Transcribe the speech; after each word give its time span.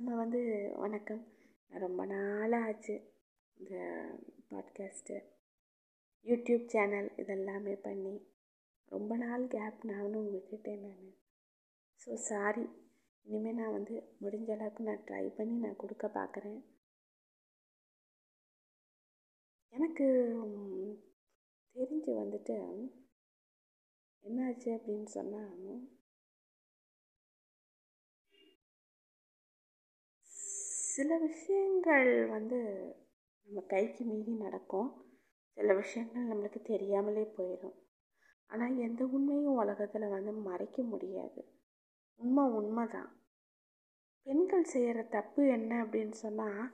நம்ம 0.00 0.16
வந்து 0.16 0.72
வணக்கம். 0.76 1.26
ரொம்ப 1.70 2.06
நாளாக 2.06 2.64
ஆச்சு 2.64 2.94
இந்த 3.56 3.74
பாட்காஸ்ட்டு 4.50 5.16
யூடியூப் 6.24 6.66
சேனல் 6.66 7.10
இதெல்லாமே 7.16 7.74
பண்ணி. 7.82 8.30
ரொம்ப 8.84 9.16
நாள் 9.16 9.46
கேப் 9.46 9.84
நானும் 9.84 10.34
விட்டுட்டேன் 10.34 10.80
நான். 10.80 11.10
ஸோ 12.00 12.14
சாரி 12.14 12.68
இனிமேல் 13.22 13.54
நான் 13.54 13.70
வந்து 13.70 14.02
முடிஞ்ச 14.20 14.50
அளவுக்கு 14.50 14.84
நான் 14.84 15.04
ட்ரை 15.06 15.34
பண்ணி 15.34 15.56
நான் 15.58 15.76
கொடுக்க 15.76 16.08
பார்க்குறேன் 16.08 16.60
எனக்கு 19.68 20.08
தெரிஞ்சு 21.76 22.12
வந்துட்டு 22.22 22.58
என்னாச்சு 24.24 24.70
அப்படின்னு 24.76 25.04
சொன்னால் 25.04 25.99
சில 31.00 31.18
விஷயங்கள் 31.18 32.26
வந்து 32.26 32.58
நம்ம 33.46 33.60
கைக்கு 33.60 34.04
மீறி 34.04 34.32
நடக்கும். 34.32 34.88
சில 35.58 35.74
விஷயங்கள் 35.74 36.26
நம்மளுக்கு 36.28 36.60
தெரியாமலே 36.62 37.22
போயிடும் 37.36 37.76
ஆனால் 38.46 38.76
எந்த 38.76 39.04
உண்மையும் 39.04 39.54
உலகத்தில் 39.54 40.06
வந்து 40.08 40.32
மறைக்க 40.32 40.82
முடியாது. 40.82 41.40
உண்மை 42.20 42.44
உண்மை 42.44 42.84
தான் 42.86 43.10
பெண்கள் 44.26 44.64
செய்கிற 44.64 45.02
தப்பு 45.02 45.48
என்ன 45.48 45.84
அப்படின்னு 45.84 46.10
சொன்னால் 46.10 46.72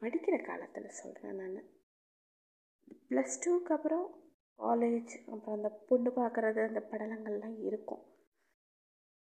படிக்கிற 0.00 0.38
காலத்தில் 0.44 0.88
சொல்கிறேன் 0.88 1.36
நான். 1.36 1.68
ப்ளஸ் 3.10 3.36
டூக்கு 3.44 3.72
அப்புறம் 3.72 4.06
காலேஜ் 4.58 5.14
அப்புறம் 5.30 5.56
அந்த 5.56 5.70
பொண்ணு 5.88 6.10
பார்க்குறது 6.10 6.62
அந்த 6.66 6.82
படலங்கள்லாம் 6.90 7.58
இருக்கும். 7.58 8.02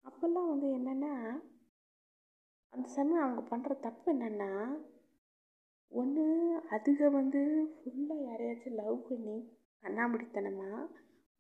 அப்போல்லாம் 0.05 0.51
வந்து 0.51 0.67
என்னென்னா 0.67 1.15
அந்த 2.73 2.87
சமயம் 2.97 3.25
அவங்க 3.25 3.43
பண்ணுற 3.51 3.73
தப்பு 3.87 4.09
என்னென்னா 4.13 4.51
ஒன்று 5.93 6.25
அதுக 6.75 7.11
வந்து 7.11 7.41
ஃபுல்லாக 7.77 8.27
யாரையாச்சும் 8.29 8.79
லவ் 8.81 8.97
பண்ணி 9.09 9.37
கண்ணாமூடித்தனமாக 9.85 10.87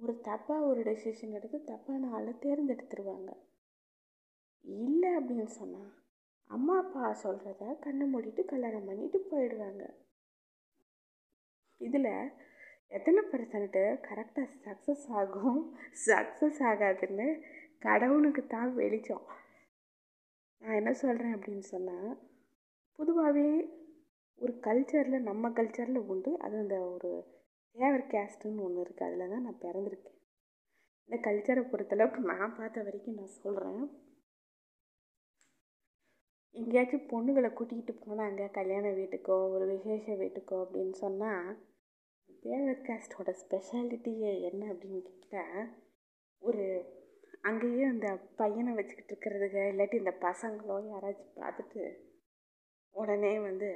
ஒரு 0.01 0.13
தப்பாக 0.29 0.67
ஒரு 0.71 0.81
டெசிஷன் 0.89 1.37
எடுத்து 1.39 1.59
தப்பான 1.71 2.11
ஆளை 2.17 2.33
தேர்ந்தெடுத்துருவாங்க. 2.45 3.31
இல்லை 4.65 5.11
அப்படின்னு 5.19 5.49
சொன்னால் 5.61 5.91
அம்மா 6.51 6.75
அப்பா 6.83 7.05
சொல்கிறத 7.25 7.65
கண்ணை 7.85 8.05
மூடிட்டு 8.13 8.43
கல்யாணம் 8.53 8.87
பண்ணிட்டு 8.89 9.19
போயிடுவாங்க. 9.31 9.83
இதில் 11.81 12.13
எத்தனை 12.97 13.23
பர்சன்ட்டு 13.33 13.83
கரெக்டாக 14.09 14.49
சக்ஸஸ் 14.67 15.07
ஆகும் 15.21 15.61
சக்ஸஸ் 16.07 16.61
ஆகாதுன்னு 16.71 17.27
கடவுளுக்கு 17.79 18.43
தான் 18.47 18.71
வெளிச்சம். 18.75 19.27
நான் 20.63 20.79
என்ன 20.81 20.93
சொல்கிறேன் 20.95 21.35
அப்படின்னு 21.37 21.67
சொன்னால் 21.67 22.11
பொதுவாகவே 22.99 23.49
ஒரு 24.39 24.53
கல்ச்சரில் 24.61 25.27
நம்ம 25.29 25.51
கல்ச்சரில் 25.51 26.07
உண்டு. 26.13 26.31
அது 26.37 26.57
அந்த 26.59 26.77
ஒரு 26.87 27.11
தேவர் 27.77 28.05
கேஸ்ட்டுன்னு 28.13 28.65
ஒன்று 28.67 28.85
இருக்குது 28.85 29.07
அதில் 29.09 29.33
தான் 29.33 29.45
நான் 29.47 29.63
பிறந்திருக்கேன். 29.65 30.19
இந்த 31.09 31.17
கல்ச்சரை 31.27 31.63
பொறுத்தளவுக்கு 31.65 32.21
நான் 32.33 32.57
பார்த்த 32.57 32.83
வரைக்கும் 32.83 33.19
நான் 33.19 33.37
சொல்கிறேன் 33.37 33.83
எங்கேயாச்சும் 36.55 37.09
பொண்ணுகளை 37.11 37.51
கூட்டிகிட்டு 37.53 37.93
போனாங்க 38.05 38.45
கல்யாண 38.51 38.87
வீட்டுக்கோ 38.91 39.37
ஒரு 39.55 39.65
விசேஷ 39.67 40.15
வீட்டுக்கோ 40.17 40.57
அப்படின்னு 40.65 40.97
சொன்னால் 40.97 41.49
தேவர் 42.43 42.85
கேஸ்டோட 42.87 43.31
ஸ்பெஷாலிட்டியே 43.43 44.33
என்ன 44.41 44.63
அப்படின்னு 44.73 45.01
கேட்டால் 45.03 45.69
ஒரு 46.43 46.65
அங்கேயே 47.49 47.85
அந்த 47.93 48.09
பையனை 48.41 48.71
வச்சுக்கிட்டு 48.79 49.13
இருக்கிறதுங்க 49.13 49.61
இல்லாட்டி 49.73 49.97
இந்த 50.03 50.15
பசங்களோ 50.27 50.77
யாராச்சும் 50.91 51.39
பார்த்துட்டு 51.43 51.83
உடனே 52.95 53.33
வந்து 53.49 53.69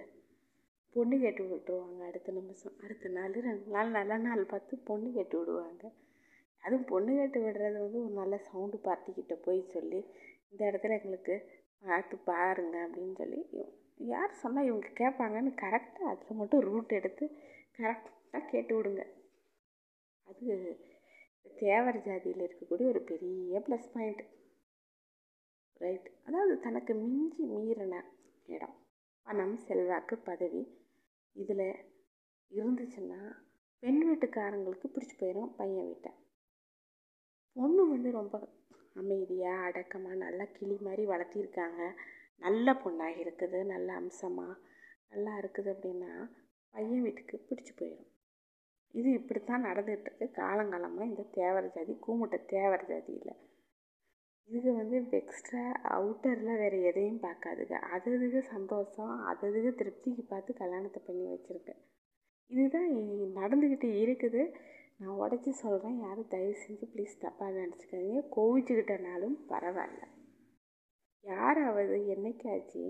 பொண்ணு 0.96 1.16
கேட்டு 1.18 1.42
விட்டுருவாங்க 1.50 2.00
அடுத்த 2.08 2.32
நிமிஷம். 2.38 2.74
அடுத்த 2.84 3.10
நாள் 3.16 3.36
ரெண்டு 3.46 3.70
நாள் 3.74 3.94
நல்ல 3.98 4.16
நாள் 4.26 4.42
பார்த்து 4.52 4.74
பொண்ணு 4.88 5.08
கேட்டு 5.12 5.36
விடுவாங்க. 5.38 5.84
அதுவும் 6.62 6.88
பொண்ணு 6.90 7.12
கேட்டு 7.18 7.38
விடுறது 7.44 7.78
வந்து 7.84 7.98
ஒரு 8.04 8.14
நல்ல 8.20 8.34
சவுண்டு 8.48 8.78
பார்ட்டிக்கிட்ட 8.88 9.34
போய் 9.46 9.62
சொல்லி 9.74 10.00
இந்த 10.50 10.60
இடத்துல 10.70 10.96
எங்களுக்கு 10.98 11.36
பார்த்து 11.86 12.16
பாருங்க 12.30 12.76
அப்படின்னு 12.86 13.14
சொல்லி 13.22 13.40
யார் 14.12 14.40
சொன்னால் 14.42 14.68
இவங்க 14.68 14.88
கேட்பாங்கன்னு 15.00 15.52
கரெக்டாக 15.64 16.10
அதில் 16.12 16.38
மட்டும் 16.40 16.64
ரூட் 16.68 16.96
எடுத்து 16.98 17.24
கரெக்டாக 17.78 18.44
கேட்டு 18.52 18.72
விடுங்க. 18.76 19.02
அது 20.26 20.46
தேவர் 21.46 21.98
ஜாதியில் 22.06 22.44
இருக்கக்கூடிய 22.44 22.86
ஒரு 22.92 23.00
பெரிய 23.10 23.60
ப்ளஸ் 23.66 23.88
பாயிண்ட் 23.94 24.22
ரைட் 25.80 26.08
அதாவது 26.26 26.54
தனக்கு 26.66 26.92
மிஞ்சி 27.02 27.44
மீறின 27.54 27.94
இடம். 28.54 28.74
பணம் 29.26 29.56
செல்வாக்கு 29.66 30.16
பதவி 30.28 30.62
இதில் 31.36 31.68
இருந்துச்சுன்னா 32.50 33.20
பெண் 33.82 34.02
வீட்டுக்காரங்களுக்கு 34.08 34.88
பிடிச்சி 34.94 35.16
போயிடும் 35.20 35.54
பையன் 35.58 35.86
வீட்டை. 35.88 36.12
பொண்ணு 37.56 37.82
வந்து 37.92 38.10
ரொம்ப 38.18 38.36
அமைதியாக 39.00 39.66
அடக்கமாக 39.68 40.20
நல்லா 40.24 40.44
கிளி 40.56 40.76
மாதிரி 40.86 41.04
வளர்த்திருக்காங்க. 41.12 41.80
நல்ல 42.44 42.74
பொண்ணாக 42.84 43.20
இருக்குது 43.22 43.58
நல்ல 43.72 43.88
அம்சமாக 44.00 44.60
நல்லா 45.12 45.32
இருக்குது 45.42 45.70
அப்படின்னா 45.74 46.12
பையன் 46.74 47.04
வீட்டுக்கு 47.06 47.36
பிடிச்சி 47.48 47.72
போயிடும் 47.80 48.11
இது 48.94 49.08
இப்படித்தான் 49.18 49.66
நடந்துகிட்ருக்கு 49.68 50.26
காலங்காலமாக 50.40 51.08
இந்த 51.10 51.22
தேவர 51.38 51.62
ஜாதி 51.76 51.94
கூமுட்டை 52.06 52.38
தேவர 52.54 52.80
ஜாதியில். 52.90 53.34
இதுக்கு 54.48 54.72
வந்து 54.80 54.96
எக்ஸ்ட்ரா 55.20 55.62
அவுட்டரில் 55.96 56.60
வேறு 56.62 56.78
எதையும் 56.90 57.22
பார்க்காதுங்க. 57.26 57.76
அது 57.94 58.08
அதுக்கு 58.16 58.40
சந்தோஷம் 58.54 59.14
அது 59.30 59.46
அதுக 59.50 59.70
திருப்திக்கு 59.80 60.24
பார்த்து 60.32 60.60
கல்யாணத்தை 60.62 61.00
பண்ணி 61.06 61.24
வச்சுருக்கேன் 61.32 61.80
இதுதான் 62.50 62.90
நடந்துக்கிட்டு 63.40 63.90
இருக்குது. 64.04 64.42
நான் 65.00 65.20
உடச்சி 65.22 65.52
சொல்கிறேன் 65.62 65.98
யாரும் 66.06 66.32
தயவு 66.32 66.56
செஞ்சு 66.64 66.86
ப்ளீஸ் 66.94 67.14
தப்பாக 67.24 67.54
நினச்சிக்காதீங்க. 67.62 68.20
கோவிச்சுக்கிட்டனாலும் 68.36 69.36
பரவாயில்ல. 69.52 70.02
யாராவது 71.24 71.96
என்னைக்காச்சு 72.14 72.84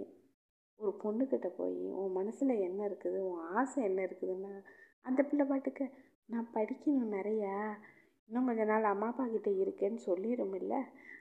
ஒரு 0.81 0.93
பொண்ணுக்கிட்ட 1.03 1.49
போய் 1.59 1.81
உன் 2.01 2.17
மனசில் 2.19 2.63
என்ன 2.69 2.81
இருக்குது? 2.89 3.19
உன் 3.31 3.45
ஆசை 3.59 3.79
என்ன 3.89 4.01
இருக்குதுன்னா 4.09 4.55
அந்த 5.03 5.23
பிள்ளை 5.23 5.47
பாட்டுக்கு 5.47 5.91
நான் 6.27 6.49
படிக்கணும் 6.55 7.13
நிறையா. 7.13 7.79
இன்னும் 8.29 8.47
கொஞ்ச 8.47 8.65
நாள் 8.65 8.85
அம்மா 8.85 9.07
அப்பா 9.07 9.27
கிட்டே 9.27 9.51
இருக்கேன்னு 9.51 9.99
சொல்லிடுமில்ல 10.07 10.75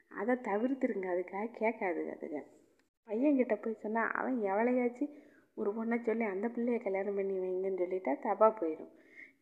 அதை 0.09 0.35
தவிர்த்துருங்க. 0.35 1.07
அதுக்காக 1.13 1.47
கேட்காதுங்க 1.59 2.11
அதுங்க. 2.17 2.43
பையன்கிட்ட 3.07 3.61
போய் 3.61 3.73
சொன்னால் 3.73 4.11
அவன் 4.11 4.41
எவளையாச்சும் 4.41 5.13
ஒரு 5.55 5.71
பொண்ணை 5.71 6.01
சொல்லி 6.01 6.23
அந்த 6.23 6.47
பிள்ளைய 6.47 6.83
கல்யாணம் 6.83 7.15
பண்ணி 7.15 7.37
வைங்கன்னு 7.37 7.81
சொல்லிட்டா 7.81 8.13
தப்பாக 8.23 8.53
போயிடும். 8.61 8.91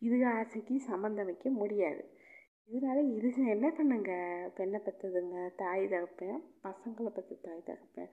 இதுக 0.02 0.26
ஆசைக்கு 0.26 0.80
சம்மந்தம் 0.80 1.24
வைக்க 1.24 1.50
முடியாது. 1.50 2.04
இதனால 2.68 2.98
இதுங்க 3.16 3.48
என்ன 3.48 3.70
பண்ணுங்க? 3.70 4.12
பெண்ணை 4.54 4.80
பெற்றதுங்க 4.84 5.50
தாய் 5.56 5.86
தகப்பேன். 5.86 6.40
பசங்களை 6.64 7.08
பெற்ற 7.08 7.36
தாய் 7.42 7.62
தகப்பேன். 7.66 8.10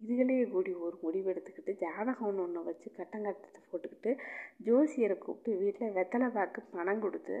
இதுகளே 0.00 0.34
கூடி 0.54 0.72
ஒரு 0.86 0.96
முடிவு 1.04 1.30
எடுத்துக்கிட்டு 1.32 1.72
ஜாதகம் 1.84 2.40
ஒன்று 2.42 2.60
வச்சு 2.68 2.88
கட்டங்கட்டத்தை 2.98 3.60
போட்டுக்கிட்டு 3.70 4.10
ஜோசியரை 4.66 5.16
கூப்பிட்டு 5.24 5.60
வீட்டில் 5.62 5.94
வெத்தலை 5.98 6.28
பாக்கு 6.36 6.60
பணம் 6.74 7.02
கொடுத்து 7.04 7.36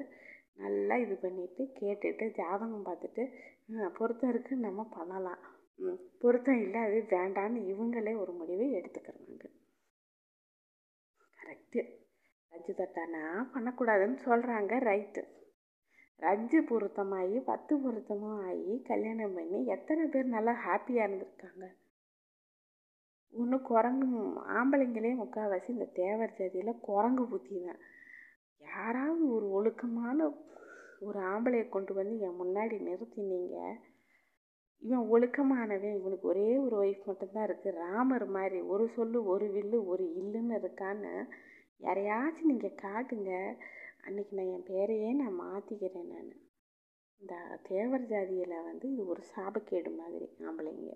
நல்லா 0.62 0.94
இது 1.04 1.14
பண்ணிவிட்டு 1.24 1.62
கேட்டுட்டு 1.80 2.26
ஜாதகம் 2.38 2.86
பார்த்துட்டு 2.88 3.24
பொருத்தம் 3.98 4.30
இருக்குது 4.32 4.64
நம்ம 4.66 4.82
பண்ணலாம். 4.96 5.42
பொருத்தம் 6.22 6.60
இல்லை 6.64 6.80
அது 6.88 6.98
வேண்டான்னு 7.14 7.60
இவங்களே 7.72 8.12
ஒரு 8.22 8.32
முடிவை 8.40 8.66
எடுத்துக்கிறாங்க. 8.78 9.44
கரெக்டு 11.38 11.80
ரஜ்ஜு 12.52 12.74
தட்டானா 12.80 13.24
பண்ணக்கூடாதுன்னு 13.54 14.18
சொல்கிறாங்க 14.28 14.78
ரைட்டு. 14.90 15.22
ரஜ்ஜு 16.22 16.60
பொருத்தமாகி 16.70 17.38
பத்து 17.50 17.74
பொருத்தமும் 17.84 18.38
ஆகி 18.50 18.74
கல்யாணம் 18.90 19.36
பண்ணி 19.38 19.58
எத்தனை 19.74 20.04
பேர் 20.14 20.34
நல்லா 20.36 20.54
ஹாப்பியாக 20.66 21.06
இருந்திருக்காங்க? 21.08 21.66
ஒன்று 23.40 23.56
குரங்கு 23.62 24.18
ஆம்பளைங்களே 24.58 25.10
முக்கால்வாசி 25.20 25.68
இந்த 25.68 25.86
தேவர் 26.00 26.36
ஜாதியில் 26.38 26.80
குரங்கு 26.80 27.24
புத்தி 27.28 27.56
தான் 27.64 27.80
யாராவது 28.60 29.24
ஒரு 29.36 29.46
ஒழுக்கமான 29.50 30.18
ஒரு 31.00 31.18
ஆம்பளையை 31.32 31.68
கொண்டு 31.68 31.92
வந்து 31.94 32.14
என் 32.26 32.40
முன்னாடி 32.42 32.76
நிறுத்தினீங்க. 32.88 33.56
இவன் 34.82 35.08
ஒழுக்கமானவன் 35.14 35.96
இவனுக்கு 35.98 36.26
ஒரே 36.28 36.48
ஒரு 36.58 36.76
ஒய்ஃப் 36.82 37.04
மட்டும்தான் 37.04 37.46
இருக்குது 37.48 37.78
ராமர் 37.84 38.26
மாதிரி 38.36 38.58
ஒரு 38.60 38.84
சொல்லு 38.96 39.18
ஒரு 39.24 39.46
வில்லு 39.56 39.78
ஒரு 39.84 40.04
இல்லுன்னு 40.20 40.58
இருக்கான்னு 40.60 41.12
யாரையாச்சும் 41.80 42.50
நீங்கள் 42.52 42.80
காட்டுங்க. 42.84 43.32
அன்னைக்கு 44.06 44.36
நான் 44.38 44.52
என் 44.54 44.68
பேரையே 44.72 45.10
நான் 45.12 45.40
மாற்றிக்கிறேன் 45.40 46.10
நான். 46.14 46.30
இந்த 47.22 47.34
தேவர் 47.68 48.08
ஜாதியில் 48.12 48.64
வந்து 48.68 48.86
இது 48.92 49.04
ஒரு 49.06 49.22
சாபக்கேடு 49.34 49.92
மாதிரி 50.00 50.26
ஆம்பளைங்க. 50.48 50.94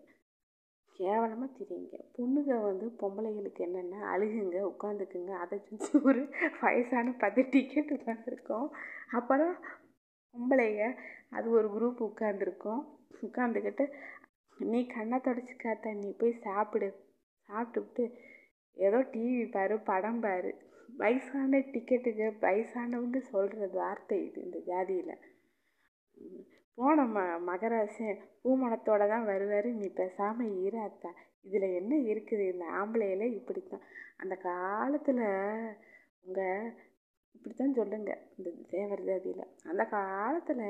கேவலமாக 1.01 1.51
தெரியுங்க 1.59 1.97
பொண்ணுங்க 2.17 2.55
வந்து 2.69 2.87
பொம்பளைகளுக்கு 3.01 3.61
என்னென்னா 3.67 4.01
அழுகுங்க 4.13 4.59
உட்காந்துக்குங்க. 4.71 5.33
அதை 5.43 5.57
செஞ்சு 5.69 5.91
ஒரு 6.09 6.23
வயசான 6.61 7.15
பத்து 7.23 7.43
டிக்கெட் 7.51 7.95
உட்காந்துருக்கோம் 7.97 8.69
அப்புறம் 9.19 9.55
பொம்பளைங்க 10.35 10.85
அது 11.37 11.47
ஒரு 11.51 11.69
குரூப் 11.77 12.03
உட்காந்துருக்கோம் 12.09 12.83
உட்காந்துக்கிட்டு 13.27 13.87
நீ 14.57 14.81
கண்ணை 14.87 15.19
தொடச்சி 15.19 15.95
நீ 16.03 16.11
போய் 16.19 16.43
சாப்பிடு. 16.47 16.89
சாப்பிட்டுவிட்டு 17.49 18.05
ஏதோ 18.77 18.99
டிவி 19.13 19.45
பாரு 19.51 19.77
படம் 19.91 20.21
பாரு. 20.21 20.51
வயசான 21.01 21.59
டிக்கெட்டுக்கு 21.73 22.27
வயசானவங்க 22.45 23.19
சொல்கிற 23.33 23.69
வார்த்தை 23.73 24.19
இது 24.27 24.39
இந்த 24.47 24.59
ஜாதியில். 24.67 25.15
போன 26.81 27.05
ம 27.15 27.23
மகராசன் 27.49 28.21
பூமணத்தோட 28.43 29.03
தான் 29.13 29.27
வருவார். 29.31 29.67
நீ 29.81 29.87
பேசாமல் 29.99 30.53
இராத்தா 30.67 31.11
இதில் 31.47 31.67
என்ன 31.81 31.93
இருக்குது? 32.13 32.45
இந்த 32.53 32.65
ஆம்பளையில 32.79 33.25
இப்படி 33.39 33.61
தான் 33.73 33.85
அந்த 34.23 34.35
காலத்தில் 34.47 35.21
உங்கள் 36.27 36.71
இப்படி 37.37 37.55
தான் 37.55 37.77
சொல்லுங்க. 37.81 38.13
இந்த 38.37 38.51
தேவர் 38.75 39.05
ஜாதியில். 39.09 39.45
அந்த 39.71 39.85
காலத்தில் 39.97 40.65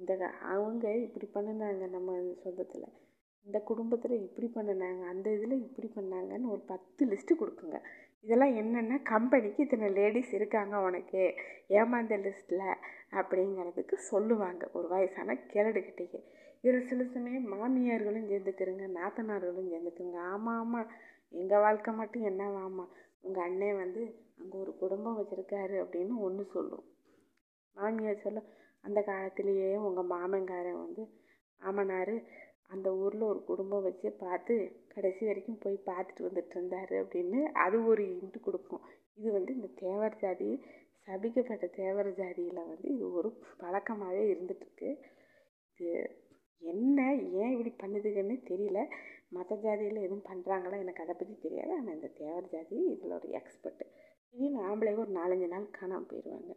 இந்த 0.00 0.12
அவங்க 0.52 0.84
இப்படி 1.06 1.28
பண்ணினாங்க 1.36 1.86
நம்ம 1.96 2.18
சொந்தத்தில். 2.44 2.86
இந்த 3.46 3.58
குடும்பத்தில் 3.70 4.16
இப்படி 4.26 4.48
பண்ணினாங்க 4.56 5.02
அந்த 5.14 5.26
இதில் 5.36 5.64
இப்படி 5.66 5.90
பண்ணாங்கன்னு 5.96 6.52
ஒரு 6.54 6.62
பத்து 6.72 7.08
லிஸ்ட்டு 7.12 7.40
கொடுக்குங்க. 7.42 7.80
இதெல்லாம் 8.24 8.54
என்னென்னா 8.60 8.96
கம்பெனிக்கு 9.02 9.64
இத்தனை 9.64 9.86
லேடிஸ் 9.90 10.32
இருக்காங்க 10.32 10.74
உனக்கு? 10.80 11.22
ஏமாந்த 11.70 12.16
லிஸ்ட்டில் 12.24 12.66
அப்படிங்கிறதுக்கு 13.10 13.96
சொல்லுவாங்க. 14.10 14.62
ஒரு 14.72 14.86
வயசான 14.88 15.36
கிழடுக்கிட்டேயே 15.52 16.20
இதில் 16.64 16.88
சில 16.88 17.02
சமயம் 17.14 17.46
மாமியார்களும் 17.52 18.28
சேர்ந்துக்கிறங்க 18.30 18.86
நாத்தனார்களும் 18.96 19.70
சேர்ந்துக்கிறங்க 19.72 20.18
ஆமாம் 20.32 20.58
ஆமாம் 20.58 20.90
எங்கள் 21.34 21.60
வாழ்க்கை 21.60 21.92
மட்டும் 21.94 22.26
என்னவாமா 22.30 22.84
உங்கள் 23.20 23.44
அண்ணன் 23.46 23.80
வந்து 23.82 24.02
அங்கே 24.40 24.56
ஒரு 24.56 24.72
குடும்பம் 24.76 25.18
வச்சுருக்காரு 25.18 25.76
அப்படின்னு 25.84 26.14
ஒன்று 26.26 26.44
சொல்லும். 26.54 26.84
மாமியார் 27.76 28.24
சொல்ல 28.26 28.40
அந்த 28.84 28.98
காலத்திலேயே 29.02 29.70
உங்கள் 29.86 30.10
மாமன்காரன் 30.12 30.82
வந்து 30.84 31.02
மாமனார் 31.60 32.14
அந்த 32.70 32.88
ஊரில் 33.02 33.30
ஒரு 33.30 33.40
குடும்பம் 33.50 33.86
வச்சு 33.86 34.08
பார்த்து 34.24 34.54
கடைசி 34.94 35.22
வரைக்கும் 35.28 35.62
போய் 35.64 35.76
பார்த்துட்டு 35.88 36.26
வந்துட்டு 36.26 36.54
இருந்தார் 36.56 36.92
அப்படின்னு 37.02 37.40
அது 37.64 37.76
ஒரு 37.90 38.02
இன்ட்டு 38.16 38.40
கொடுக்கும். 38.40 38.84
இது 39.18 39.28
வந்து 39.38 39.52
இந்த 39.58 39.68
தேவர் 39.82 40.16
ஜாதி 40.22 40.50
சபிக்கப்பட்ட 41.08 41.66
தேவர் 41.80 42.10
ஜாதியில் 42.20 42.68
வந்து 42.70 42.88
இது 42.94 43.06
ஒரு 43.20 43.30
பழக்கமாகவே 43.62 44.24
இருந்துகிட்ருக்கு 44.32 44.90
இது 45.80 45.92
என்ன 46.62 46.98
ஏன் 47.40 47.52
இப்படி 47.54 47.72
பண்ணுதுங்கன்னு 47.82 48.36
தெரியல. 48.50 48.80
மற்ற 49.36 49.56
ஜாதியில் 49.64 50.04
எதுவும் 50.06 50.28
பண்ணுறாங்களா 50.30 50.78
எனக்கு 50.84 51.04
அதை 51.04 51.14
பற்றி 51.14 51.34
தெரியாது. 51.44 51.72
ஆனால் 51.78 51.96
இந்த 51.98 52.08
தேவர் 52.20 52.50
ஜாதி 52.54 52.78
இதில் 52.94 53.16
ஒரு 53.18 53.28
எக்ஸ்பர்ட்டு 53.38 53.86
திடீர்னு 54.34 54.60
ஆம்பளைங்க 54.68 55.04
ஒரு 55.04 55.14
நாலஞ்சு 55.20 55.46
நாள் 55.54 55.74
காணாமல் 55.78 56.08
போயிடுவாங்க 56.10 56.52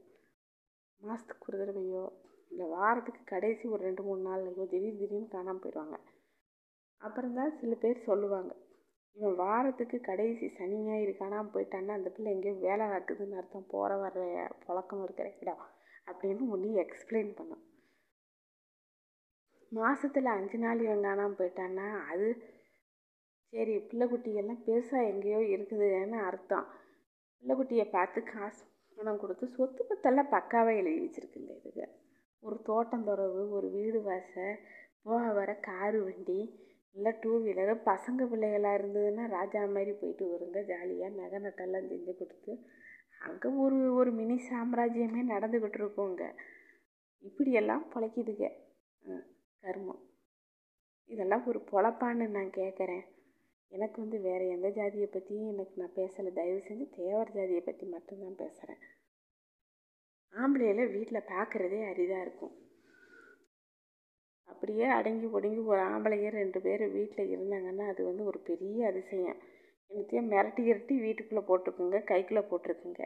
மாதத்துக்கு 1.01 1.48
ஒரு 1.50 1.57
தடவையோ 1.62 2.04
இந்த 2.53 2.65
வாரத்துக்கு 2.75 3.21
கடைசி 3.31 3.65
ஒரு 3.73 3.81
ரெண்டு 3.88 4.03
மூணு 4.07 4.21
நாள்லையோ 4.27 4.65
திடீர் 4.73 5.00
திடீர்னு 5.00 5.33
காணாமல் 5.35 5.63
போயிடுவாங்க 5.63 5.97
அப்புறம் 7.01 7.38
தான் 7.39 7.57
சில 7.61 7.73
பேர் 7.83 8.07
சொல்லுவாங்க 8.09 8.51
இவன் 9.15 9.38
வாரத்துக்கு 9.41 9.97
கடைசி 10.09 10.45
சனி 10.57 10.77
ஞாயிறு 10.85 11.13
காணாமல் 11.21 11.53
போயிட்டான்னா 11.53 11.94
அந்த 11.97 12.09
பிள்ளை 12.13 12.29
எங்கேயோ 12.35 12.55
வேலை 12.65 12.85
ஆக்குதுன்னு 12.95 13.39
அர்த்தம் 13.41 13.71
போகிற 13.73 13.97
வர்ற 14.03 14.21
புழக்கம் 14.65 15.03
இருக்கிற 15.05 15.27
இடம் 15.41 15.63
அப்படின்னு 16.07 16.45
ஒன்று 16.53 16.69
எக்ஸ்பிளைன் 16.83 17.31
பண்ணும். 17.39 17.63
மாதத்தில் 19.71 20.29
அஞ்சு 20.38 20.57
நாள் 20.63 20.83
இவன் 20.85 21.05
காணாமல் 21.07 21.38
போயிட்டான்னா 21.39 21.88
அது 22.11 22.27
சரி 23.53 23.75
பிள்ளைக்குட்டியெல்லாம் 23.89 24.63
பெருசாக 24.67 25.09
எங்கேயோ 25.11 25.41
இருக்குதுன்னு 25.53 26.19
அர்த்தம். 26.29 26.67
பிள்ளைக்குட்டியை 27.44 27.88
பார்த்து 27.97 28.21
காசு 28.31 28.63
பணம் 28.97 29.21
கொடுத்து 29.21 29.45
சொத்து 29.57 29.83
பத்தெல்லாம் 29.91 30.33
பக்காவாக 30.35 30.79
எழுதி 30.81 31.00
வச்சுருக்குங்க 31.03 31.53
இதுக்கு. 31.59 31.85
ஒரு 32.43 32.57
தோட்டம் 32.63 33.05
ஒரு 33.57 33.67
வீடு 33.77 33.99
வாசல் 34.01 34.55
போக 35.01 35.21
வர 35.33 35.51
காரு 35.67 35.99
வண்டி 36.03 36.39
இல்லை 36.95 37.11
டூ 37.21 37.31
வீலரு 37.45 37.73
பசங்க 37.87 38.23
பிள்ளைகளாக 38.31 38.77
இருந்ததுன்னா 38.79 39.23
ராஜா 39.27 39.61
மாதிரி 39.75 39.93
போயிட்டு 40.01 40.25
வருங்க 40.31 40.59
ஜாலியாக 40.71 41.15
நகை 41.19 41.37
நட்டெல்லாம் 41.45 41.87
செஞ்சு 41.91 42.13
கொடுத்து. 42.19 42.51
அங்கே 43.19 43.49
ஒரு 43.63 43.77
ஒரு 43.93 44.11
மினி 44.11 44.35
சாம்ராஜ்யமே 44.49 45.21
நடந்துக்கிட்டு 45.33 45.79
இருக்கோங்க. 45.81 46.23
இப்படியெல்லாம் 47.23 47.83
பிழைக்குதுங்க 47.93 48.47
கர்மம். 49.63 50.01
இதெல்லாம் 51.09 51.45
ஒரு 51.47 51.59
பொழப்பான்னு 51.71 52.27
நான் 52.37 52.51
கேட்குறேன் 52.59 53.03
எனக்கு 53.71 53.97
வந்து 54.01 54.17
வேறு 54.19 54.45
எந்த 54.55 54.67
ஜாதியை 54.69 55.07
பற்றியும் 55.07 55.51
எனக்கு 55.53 55.81
நான் 55.81 55.97
பேசலை. 56.01 56.31
தயவு 56.39 56.61
செஞ்சு 56.67 56.85
தேவர் 56.99 57.33
ஜாதியை 57.37 57.61
பற்றி 57.61 57.85
மட்டும்தான் 57.95 58.41
பேசுகிறேன் 58.43 58.81
ஆம்பளையில் 60.33 60.91
வீட்டில் 60.91 61.27
பார்க்குறதே 61.27 61.80
அரிதாக 61.89 62.21
இருக்கும். 62.21 62.53
அப்படியே 64.47 64.85
அடங்கி 64.85 65.25
ஒடுங்கி 65.25 65.57
ஒரு 65.57 65.81
ஆம்பளையே 65.81 66.30
ரெண்டு 66.30 66.62
பேர் 66.62 66.83
வீட்டில் 66.89 67.31
இருந்தாங்கன்னா 67.33 67.88
அது 67.88 68.06
வந்து 68.06 68.24
ஒரு 68.25 68.39
பெரிய 68.39 68.88
அதிசயம். 68.88 69.38
என்னத்தையும் 69.91 70.30
மிரட்டி 70.31 70.63
இரட்டி 70.71 70.95
வீட்டுக்குள்ளே 71.00 71.44
போட்டிருக்குங்க 71.47 72.03
கைக்குள்ளே 72.03 72.44
போட்டிருக்குங்க. 72.51 73.03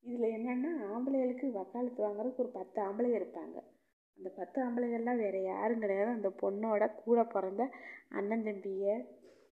இதில் 0.00 0.34
என்னென்னா 0.36 0.72
ஆம்பளைகளுக்கு 0.94 1.46
வக்காலத்து 1.50 2.06
வாங்குறதுக்கு 2.06 2.42
ஒரு 2.44 2.48
பத்து 2.48 2.82
ஆம்பளை 2.82 3.10
இருப்பாங்க. 3.18 3.56
அந்த 4.18 4.28
பத்து 4.36 4.58
ஆம்பளைகள்லாம் 4.64 5.16
வேறு 5.16 5.42
யாரும் 5.42 5.78
கிடையாது. 5.78 6.10
அந்த 6.10 6.28
பொண்ணோட 6.42 6.94
கூட 6.94 7.24
பிறந்த 7.24 7.62
அண்ணன் 8.08 8.44
தம்பிய 8.44 8.96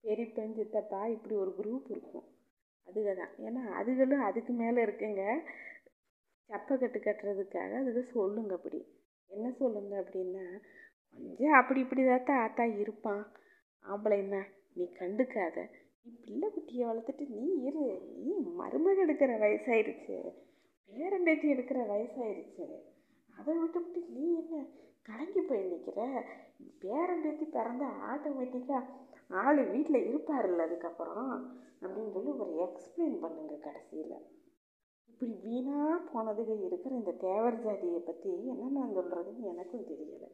பெரியப்பன் 0.03 0.55
சித்தப்பா 0.55 1.07
இப்படி 1.07 1.35
ஒரு 1.35 1.51
குரூப் 1.59 1.91
இருக்கும். 1.91 2.27
அதுக 2.87 3.15
தான் 3.15 3.33
ஏன்னா 3.37 3.63
அதுகளும் 3.79 4.25
அதுக்கு 4.29 4.53
மேலே 4.53 4.83
இருக்குங்க. 4.83 5.23
சப்பக்கட்டு 6.49 6.99
கட்டுறதுக்காக 6.99 7.73
அதுக்கு 7.81 8.03
சொல்லுங்க 8.03 8.55
அப்படி. 8.55 8.79
என்ன 9.27 9.51
சொல்லுங்க 9.51 9.93
அப்படின்னா 10.01 10.45
கொஞ்சம் 11.13 11.51
அப்படி 11.51 11.79
இப்படி 11.79 12.03
தான் 12.05 12.39
ஆத்தா 12.39 12.63
இருப்பான். 12.63 13.31
ஆம்பளைன்னா 13.85 14.41
நீ 14.73 14.89
கண்டுக்காத. 14.99 15.69
நீ 16.03 16.11
பிள்ளை 16.25 16.49
குட்டியை 16.49 16.85
வளர்த்துட்டு 16.89 17.27
நீ 17.29 17.61
இரு. 17.63 18.01
நீ 18.17 18.33
மருமக 18.59 18.99
எடுக்கிற 19.07 19.31
வயசாயிருச்சு. 19.37 20.17
பேரம்பேத்தி 20.89 21.47
எடுக்கிற 21.55 21.79
வயசாயிருச்சு. 21.93 22.65
அதை 23.39 23.57
விட்டுவிட்டு 23.57 24.01
நீ 24.09 24.25
என்ன 24.39 24.65
கலங்கி 25.01 25.41
போய் 25.41 25.63
நிற்கிற 25.63 26.25
பேரம்பேத்தி 26.81 27.45
பிறந்த 27.51 27.85
ஆட்டோமேட்டிக்காக 27.85 28.85
ஆள் 29.29 29.71
வீட்டில் 29.71 30.07
இருப்பார்ல 30.09 30.57
அதுக்கப்புறம்? 30.57 31.57
அப்படின்னு 31.81 32.11
சொல்லி 32.11 32.31
ஒரு 32.31 32.53
எக்ஸ்பிளைன் 32.65 33.19
பண்ணுங்க 33.21 33.55
கடைசியில். 33.55 34.37
இப்படி 35.09 35.33
வீணாக 35.45 35.95
போனதுக 36.11 36.51
இருக்கிற 36.67 36.91
இந்த 36.95 37.13
தேவர் 37.25 37.61
ஜாதியை 37.63 37.99
பற்றி 38.01 38.29
என்னென்ன 38.51 38.85
சொல்கிறதுன்னு 38.97 39.49
எனக்கும் 39.53 39.89
தெரியலை. 39.89 40.29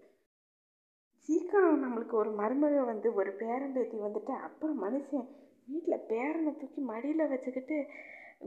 சீக்கிரம் 1.30 1.84
நம்மளுக்கு 1.84 2.16
ஒரு 2.22 2.32
மருமக 2.40 2.82
வந்து 2.90 3.08
ஒரு 3.20 3.32
பேரம்பேத்தி 3.40 3.98
வந்துட்டு 4.04 4.34
அப்புறம் 4.48 4.82
மனுஷன் 4.86 5.28
வீட்டில் 5.70 6.06
பேரனை 6.12 6.52
தூக்கி 6.58 6.82
மடியில் 6.92 7.32
வச்சுக்கிட்டு 7.32 7.78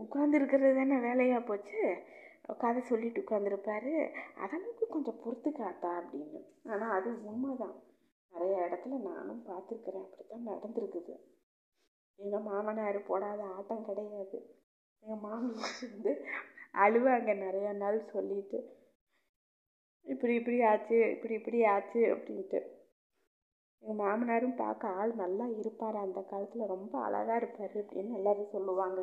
உட்காந்துருக்கிறது 0.02 0.72
தானே 0.76 0.96
வேலையாக 1.06 1.42
போச்சு? 1.48 1.80
கதை 2.62 2.80
சொல்லிட்டு 2.90 3.22
உட்காந்துருப்பாரு 3.24 3.94
அதளவுக்கு 4.44 4.84
கொஞ்சம் 4.92 5.20
பொறுத்து 5.22 5.50
காத்தா 5.50 5.90
அப்படின்னு. 6.00 6.40
ஆனால் 6.72 6.94
அது 6.98 7.08
உண்மை 7.30 7.50
தான் 7.62 7.74
நிறைய 8.32 8.66
இடத்துல 8.66 9.00
நானும் 9.08 9.42
பார்த்துருக்குறேன். 9.48 10.06
அப்படி 10.06 10.28
தான் 10.28 10.48
நடந்திருக்குது. 10.52 11.16
எங்கள் 12.18 12.46
மாமனார் 12.48 13.00
போடாத 13.10 13.42
ஆட்டம் 13.56 13.86
கிடையாது. 13.88 14.38
எங்கள் 15.02 15.20
மாமியார் 15.20 15.78
வந்து 15.90 16.12
அழுவாங்க 16.74 17.30
நிறையா 17.44 17.76
நாள் 17.76 18.10
சொல்லிட்டு. 18.12 18.58
இப்படி 20.06 20.34
இப்படி 20.34 20.62
ஆச்சு 20.62 21.10
இப்படி 21.10 21.34
இப்படி 21.34 21.64
ஆச்சு 21.64 22.00
அப்படின்ட்டு. 22.14 22.60
எங்கள் 23.82 24.00
மாமனாரும் 24.06 24.56
பார்க்க 24.56 24.88
ஆள் 24.88 25.14
நல்லா 25.14 25.46
இருப்பார். 25.46 25.96
அந்த 25.96 26.20
காலத்தில் 26.20 26.66
ரொம்ப 26.66 26.94
அழகாக 26.98 27.36
இருப்பார் 27.36 27.76
அப்படின்னு 27.76 28.16
எல்லோரும் 28.16 28.52
சொல்லுவாங்க. 28.52 29.00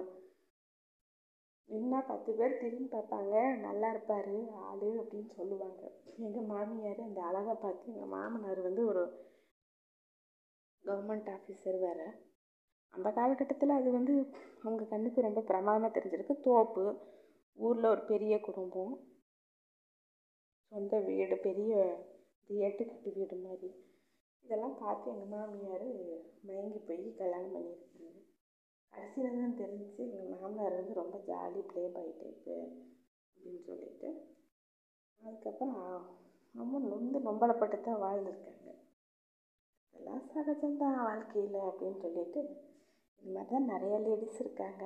நின்னா 1.69 1.99
பத்து 2.07 2.33
பேர் 2.33 2.57
திரும்பி 2.57 2.97
பார்ப்பாங்க. 2.97 3.57
நல்லா 3.57 3.89
இருப்பார் 3.89 4.33
ஆள் 4.65 4.87
அப்படின்னு 5.01 5.29
சொல்லுவாங்க. 5.29 5.81
எங்கள் 6.17 6.43
மாமியார் 6.43 7.01
அந்த 7.01 7.21
அழகை 7.21 7.55
பார்த்து 7.55 7.93
எங்கள் 7.93 8.13
மாமனார் 8.17 8.61
வந்து 8.61 8.85
ஒரு 8.85 9.03
கவர்மெண்ட் 10.85 11.29
ஆஃபீஸர் 11.37 11.79
வேறு. 11.79 12.07
அந்த 12.95 13.09
காலகட்டத்தில் 13.17 13.77
அது 13.79 13.89
வந்து 13.97 14.13
அவங்க 14.63 14.83
கண்ணுக்கு 14.91 15.27
ரொம்ப 15.27 15.41
பிரமாதமாக 15.49 15.91
தெரிஞ்சிருக்கு. 15.97 16.35
தோப்பு 16.47 16.83
ஊரில் 17.57 17.91
ஒரு 17.93 18.03
பெரிய 18.11 18.33
குடும்பம் 18.47 18.93
சொந்த 20.71 20.99
வீடு 21.09 21.35
பெரிய 21.47 21.73
ஏட்டுக்கட்டு 22.49 23.11
வீடு 23.17 23.35
மாதிரி. 23.45 23.69
இதெல்லாம் 24.45 24.77
பார்த்து 24.81 25.11
எங்கள் 25.13 25.31
மாமியார் 25.33 25.87
மயங்கி 26.47 26.79
போய் 26.87 27.05
கல்யாணம் 27.21 27.53
பண்ணியிருக்காங்க 27.55 28.11
கடைசியில் 28.93 29.37
தான் 29.39 29.57
தெரிஞ்சு 29.61 30.01
எங்கள் 30.07 30.31
மாமனார் 30.33 30.79
வந்து 30.79 30.93
ரொம்ப 31.01 31.15
ஜாலி 31.29 31.61
ப்ளே 31.69 31.83
பாய் 31.95 32.11
டைப்பு 32.19 32.55
அப்படின்னு 33.37 33.61
சொல்லிட்டு 33.69 34.09
அதுக்கப்புறம் 35.21 35.79
ரொம்ப 36.55 36.75
நொந்து 36.91 37.19
நொம்பலப்பட்டு 37.27 37.77
தான் 37.87 38.03
வாழ்ந்துருக்காங்க. 38.03 38.71
இதெல்லாம் 39.87 40.23
சகஜம்தான் 40.33 40.99
வாழ்க்கையில் 41.07 41.59
அப்படின்னு 41.69 41.99
சொல்லிட்டு 42.05 42.41
இது 43.25 43.33
மாதிரி 43.35 43.51
தான் 43.53 43.69
நிறையா 43.71 43.97
லேடிஸ் 44.05 44.41
இருக்காங்க. 44.43 44.83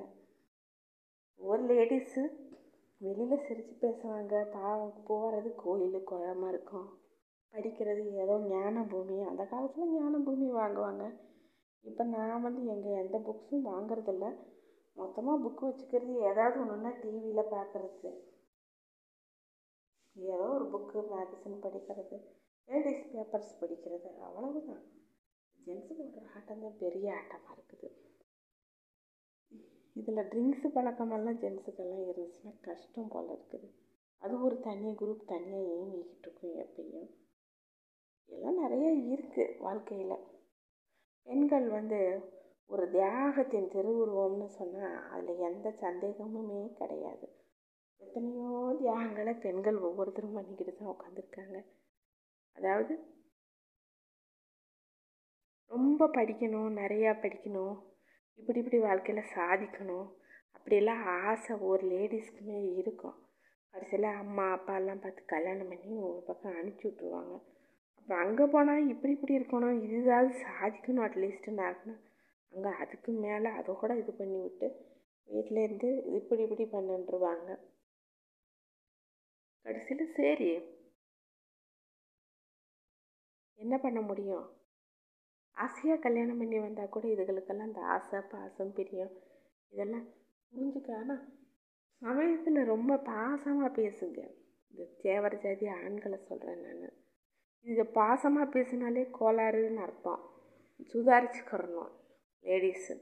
ஒரு 1.39 1.63
லேடிஸு 1.72 2.22
வெளியில் 3.01 3.43
சிரித்து 3.48 3.74
பேசுவாங்க. 3.81 4.34
பாவம் 4.53 4.93
போகிறது 5.10 5.50
கோயில் 5.63 5.98
குழமா 6.12 6.48
இருக்கும். 6.53 6.88
படிக்கிறது 7.53 8.03
ஏதோ 8.24 8.36
ஞான 8.51 8.84
பூமி 8.91 9.17
அந்த 9.29 9.43
காலத்தில் 9.51 9.93
ஞான 9.98 10.22
பூமி 10.27 10.48
வாங்குவாங்க. 10.60 11.05
இப்போ 11.86 12.03
நான் 12.15 12.43
வந்து 12.46 12.62
எங்கள் 12.74 13.00
எந்த 13.03 13.17
புக்ஸும் 13.27 13.67
வாங்குறதில்ல. 13.72 14.27
மொத்தமாக 14.98 15.41
புக்கு 15.46 15.63
வச்சுக்கிறது 15.67 16.13
ஏதாவது 16.29 16.58
ஒன்றுனா 16.63 16.91
டிவியில் 17.01 17.51
பார்க்குறது 17.55 18.12
ஏதோ 20.15 20.48
ஒரு 20.58 20.65
புக்கு 20.74 21.01
மேகசின் 21.12 21.63
படிக்கிறது. 21.65 22.17
லேடிஸ் 22.69 23.10
பேப்பர்ஸ் 23.13 23.60
படிக்கிறது. 23.62 24.10
அவ்வளவுதான். 24.27 24.84
ஒரு 25.58 26.27
ஆட்டம் 26.38 26.63
தான் 26.65 26.79
பெரிய 26.84 27.08
ஆட்டமாக 27.19 27.55
இருக்குது. 27.58 27.89
இதில் 30.00 30.27
ட்ரிங்க்ஸு 30.32 30.68
பழக்கமெல்லாம் 30.75 31.39
ஜென்ஸுக்கெல்லாம் 31.44 32.03
இருந்துச்சுன்னா 32.10 32.51
கஷ்டம் 32.62 33.12
போல் 33.13 33.32
இருக்குது. 33.36 33.68
அது 34.22 34.34
ஒரு 34.41 34.56
தனி 34.60 34.89
குரூப் 34.91 35.29
தனியாக 35.32 35.70
இயங்கிக்கிட்டு 35.70 36.25
இருக்கும் 36.25 36.56
எப்பயும். 36.63 37.10
எல்லாம் 38.29 38.60
நிறைய 38.63 38.88
இருக்குது 39.13 39.56
வாழ்க்கையில். 39.60 40.18
பெண்கள் 41.27 41.68
வந்து 41.70 42.00
ஒரு 42.70 42.84
தியாகத்தின் 42.91 43.72
திருவுருவம்னு 43.75 44.48
சொன்னால் 44.58 44.98
அதில் 45.10 45.44
எந்த 45.50 45.68
சந்தேகமுமே 45.82 46.60
கிடையாது. 46.74 47.27
எத்தனையோ 48.01 48.50
தியாகங்களை 48.82 49.34
பெண்கள் 49.46 49.77
ஒவ்வொருத்தரும் 49.88 50.36
பண்ணிக்கிட்டு 50.38 50.74
தான் 50.75 50.94
உட்காந்துருக்காங்க 50.94 51.58
அதாவது 52.56 52.94
ரொம்ப 55.72 56.08
படிக்கணும் 56.18 56.70
நிறையா 56.82 57.12
படிக்கணும் 57.24 57.75
இப்படி 58.39 58.60
இப்படி 58.62 58.79
வாழ்க்கையில் 58.79 59.31
சாதிக்கணும். 59.36 60.08
அப்படியெல்லாம் 60.55 61.03
ஆசை 61.25 61.53
ஒரு 61.69 61.84
லேடிஸ்க்குமே 61.91 62.60
இருக்கும். 62.81 63.17
கடைசியில் 63.74 64.10
அம்மா 64.22 64.46
அப்பாலாம் 64.55 65.01
பார்த்து 65.03 65.31
கல்யாணம் 65.34 65.72
பண்ணி 65.72 65.96
ஒரு 66.10 66.22
பக்கம் 66.27 66.58
அனுப்பிச்சி 66.60 66.86
விட்ருவாங்க 66.88 67.34
அப்போ 68.00 68.13
அங்கே 68.24 68.46
போனால் 68.46 68.88
இப்படி 68.88 69.13
இப்படி 69.13 69.34
இருக்கணும். 69.39 69.79
இதுதாவது 69.88 70.31
சாதிக்கணும் 70.46 71.05
அட்லீஸ்ட்டுன்னு 71.08 71.65
ஆகணும். 71.67 72.00
அங்கே 72.53 72.72
அதுக்கு 72.84 73.12
மேலே 73.25 73.50
அதை 73.60 73.72
கூட 73.75 73.93
இது 74.01 74.12
பண்ணி 74.13 74.38
விட்டு 74.43 74.67
வீட்டிலேருந்து 75.27 75.89
இப்படி 76.17 76.41
இப்படி 76.46 76.65
பண்ணுருவாங்க 76.74 77.50
கடைசியில் 79.65 80.13
சரி. 80.17 80.51
என்ன 83.60 83.75
பண்ண 83.77 84.00
முடியும்? 84.01 84.46
ஆசையாக 85.60 86.04
கல்யாணம் 86.06 86.39
பண்ணி 86.42 86.58
வந்தால் 86.60 86.94
கூட 86.96 87.06
இதுகளுக்கெல்லாம் 87.13 87.70
இந்த 87.72 87.84
ஆசை 87.96 88.20
பாசம் 88.34 88.75
பிரியம் 88.78 89.13
இதெல்லாம் 89.72 90.08
புரிஞ்சுக்க 90.54 90.92
ஆனால் 91.00 91.24
சமயத்தில் 92.01 92.60
ரொம்ப 92.63 92.92
பாசமாக 93.08 93.70
பேசுங்க. 93.78 94.20
இந்த 94.72 94.84
தேவர 95.01 95.32
ஜாதி 95.44 95.66
ஆண்களை 95.78 96.18
சொல்கிறேன் 96.30 96.62
நான். 96.63 96.98
இது 97.66 97.84
பாசமாக 97.98 98.46
பேசினாலே 98.56 99.04
கோளாறுன்னு 99.18 99.82
அர்த்தம். 99.86 100.22
சுதாரிச்சுக்கிறணும் 100.92 101.92
லேடிஸு 102.44 102.94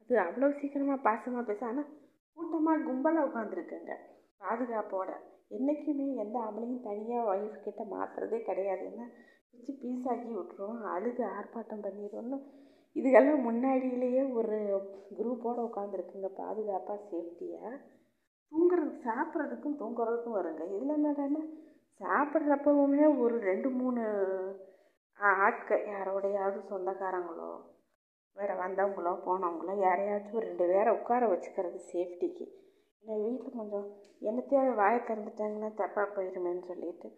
அது 0.00 0.16
அவ்வளோ 0.24 0.48
சீக்கிரமாக 0.60 0.98
பாசமாக 1.06 1.44
பேச 1.50 1.62
ஆனால் 1.66 1.90
கூட்டமாக 2.36 2.84
கும்பலாக 2.88 3.26
உட்காந்துருக்குங்க 3.28 3.94
பாதுகாப்போட. 4.40 5.10
என்றைக்குமே 5.56 6.06
எந்த 6.22 6.36
ஆம்பளையும் 6.46 6.84
தனியாக 6.88 7.30
ஒய்ஃப் 7.32 7.64
கிட்ட 7.64 7.82
மாற்றுறதே 7.94 8.38
கிடையாது 8.48 8.86
என்ன 9.54 9.72
பீஸாக்கி 9.82 10.30
விட்ருவோம் 10.36 10.82
அழுது 10.92 11.22
ஆர்ப்பாட்டம் 11.36 11.84
பண்ணிடுவோம்னு 11.86 12.38
இதுக்கெல்லாம் 12.96 13.44
முன்னாடியிலேயே 13.48 14.22
ஒரு 14.38 14.56
குரூப்போடு 15.18 15.60
உட்காந்துருக்குங்க 15.68 16.30
பாதுகாப்பாக 16.40 16.98
சேஃப்டியாக 17.10 17.72
தூங்குறதுக்கு 18.52 19.06
சாப்பிட்றதுக்கும் 19.08 19.78
தூங்குறதுக்கும் 19.80 20.38
வருங்க. 20.38 20.62
இதில் 20.74 20.96
என்னடான்னா 20.96 21.42
சாப்பிட்றப்பவுமே 22.00 23.04
ஒரு 23.24 23.36
ரெண்டு 23.50 23.68
மூணு 23.70 24.02
ஆட்கள் 25.40 25.84
யாரோடையாவது 25.92 26.60
சொந்தக்காரங்களோ 26.70 27.50
வேறு 28.36 28.54
வந்தவங்களோ 28.62 29.12
போனவங்களோ 29.26 29.74
யாரையாச்சும் 29.86 30.38
ஒரு 30.38 30.46
ரெண்டு 30.50 30.66
பேரை 30.70 30.90
உட்கார 30.98 31.22
வச்சுக்கிறது 31.32 31.78
சேஃப்டிக்கு. 31.92 32.44
ஏன்னா 33.02 33.16
வீட்டில் 33.24 33.58
கொஞ்சம் 33.60 33.86
என்னத்தையாவது 34.28 34.74
வாயை 34.74 35.00
திறந்துட்டாங்கன்னா 35.00 35.70
தப்பாக 35.80 36.08
போயிருமேன்னு 36.16 36.64
சொல்லிட்டு 36.70 37.08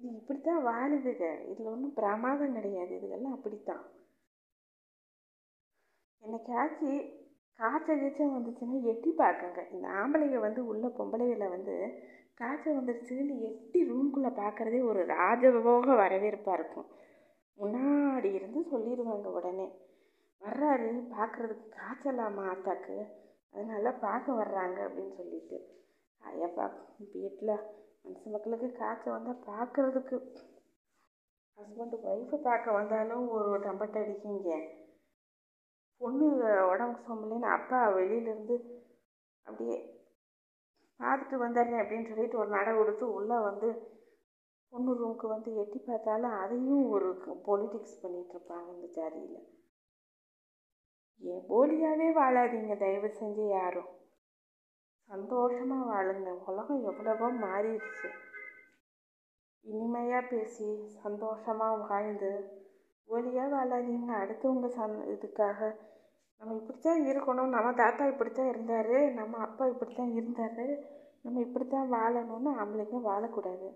இது 0.00 0.14
இப்படி 0.14 0.40
தான் 0.40 0.64
வாழுதுங்க 0.66 1.48
இதில் 1.50 1.66
ஒன்றும் 1.66 1.94
பிரமாதம் 1.94 2.52
கிடையாது. 2.52 2.94
இதுகெல்லாம் 2.96 3.36
அப்படித்தான். 3.36 3.84
என்னைக்காச்சு 6.22 6.90
காய்ச்சல் 7.58 8.00
கீச்சல் 8.00 8.34
வந்துச்சுன்னா 8.36 8.82
எட்டி 8.82 9.10
பார்க்குங்க. 9.18 9.72
இந்த 9.72 9.88
ஆம்பளைங்க 9.88 10.38
வந்து 10.38 10.66
உள்ள 10.66 10.86
பொம்பளைகளை 10.86 11.48
வந்து 11.48 11.74
காய்ச்சல் 12.34 12.78
வந்துருச்சுன்னு 12.78 13.40
எட்டி 13.40 13.80
ரூம்குள்ளே 13.90 14.30
பார்க்குறதே 14.42 14.80
ஒரு 14.84 15.06
ராஜபோக 15.06 15.94
வரவேற்பாக 15.96 16.58
இருக்கும். 16.58 16.88
முன்னாடி 17.58 18.34
இருந்து 18.34 18.60
சொல்லிடுவாங்க 18.72 19.28
உடனே. 19.32 19.68
வர்றாரு 20.42 20.88
பார்க்குறதுக்கு 21.16 21.66
காய்ச்சலாமா 21.78 22.42
ஆத்தாக்கு? 22.52 22.96
அதனால 23.52 23.92
பார்க்க 23.92 24.32
வர்றாங்க 24.32 24.78
அப்படின்னு 24.86 25.14
சொல்லிட்டு. 25.14 25.58
ஐயப்பா 26.22 26.66
வீட்டில் 27.14 27.54
மனுஷ 28.04 28.22
மக்களுக்கு 28.32 28.68
காய்ச்சல் 28.72 29.14
வந்தால் 29.14 29.44
பார்க்குறதுக்கு 29.46 30.16
ஹஸ்பண்டு 31.58 31.96
ஒய்ஃபை 32.10 32.38
பார்க்க 32.40 32.78
வந்தாலும் 32.78 33.26
ஒரு 33.28 33.50
டம்பட்டை 33.66 33.98
அடிக்கிங்க. 34.02 34.50
பொண்ணு 36.00 36.26
உடம்புக்கு 36.72 37.06
சொம்பலேன்னு 37.08 37.48
அப்பா 37.56 37.78
வெளியிலேருந்து 37.98 38.56
அப்படியே 39.46 39.76
பார்த்துட்டு 41.00 41.36
வந்தாருனே 41.44 41.78
அப்படின்னு 41.82 42.08
சொல்லிட்டு 42.10 42.40
ஒரு 42.42 42.50
நடை 42.56 42.72
கொடுத்து 42.74 43.06
உள்ளே 43.12 43.38
வந்து 43.48 43.68
பொண்ணு 44.72 44.92
ரூமுக்கு 45.00 45.26
வந்து 45.34 45.50
எட்டி 45.62 45.78
பார்த்தாலும் 45.78 46.36
அதையும் 46.42 46.84
ஒரு 46.94 47.08
பொலிட்டிக்ஸ் 47.48 48.00
பண்ணிகிட்ருப்பாங்க 48.02 48.68
இந்த 48.76 48.88
ஜாதியில். 48.96 49.44
ஏன் 51.22 51.44
போலியாகவே 51.50 52.08
வாழாதீங்க 52.20 52.74
தயவு 52.76 53.08
செஞ்சு 53.20 53.44
யாரும். 53.48 53.90
சந்தோஷமாக 55.10 55.88
வாழுங்க. 55.92 56.30
உலகம் 56.46 56.82
எவ்வளவோ 56.82 57.28
மாறிடுச்சு. 57.44 58.08
இனிமையாக 59.64 60.26
பேசி 60.26 60.68
சந்தோஷமாக 61.02 61.82
வாழ்ந்து 61.86 62.32
ஒளியாக 63.08 63.52
வாழாதீங்க 63.54 64.12
அடுத்தவங்க 64.22 64.68
சந் 64.78 64.96
இதுக்காக 65.14 65.58
நம்ம 66.40 66.54
இப்படித்தான் 66.54 67.02
இருக்கணும். 67.02 67.54
நம்ம 67.56 67.72
தாத்தா 67.72 68.06
இப்படித்தான் 68.06 68.48
இருந்தார். 68.48 68.96
நம்ம 69.10 69.36
அப்பா 69.36 69.66
இப்படித்தான் 69.66 70.12
இருந்தார். 70.12 70.66
நம்ம 71.22 71.40
இப்படித்தான் 71.40 71.92
வாழணும்னு 71.92 72.50
ஆம்பளைங்க 72.60 72.98
வாழக்கூடாது. 73.10 73.68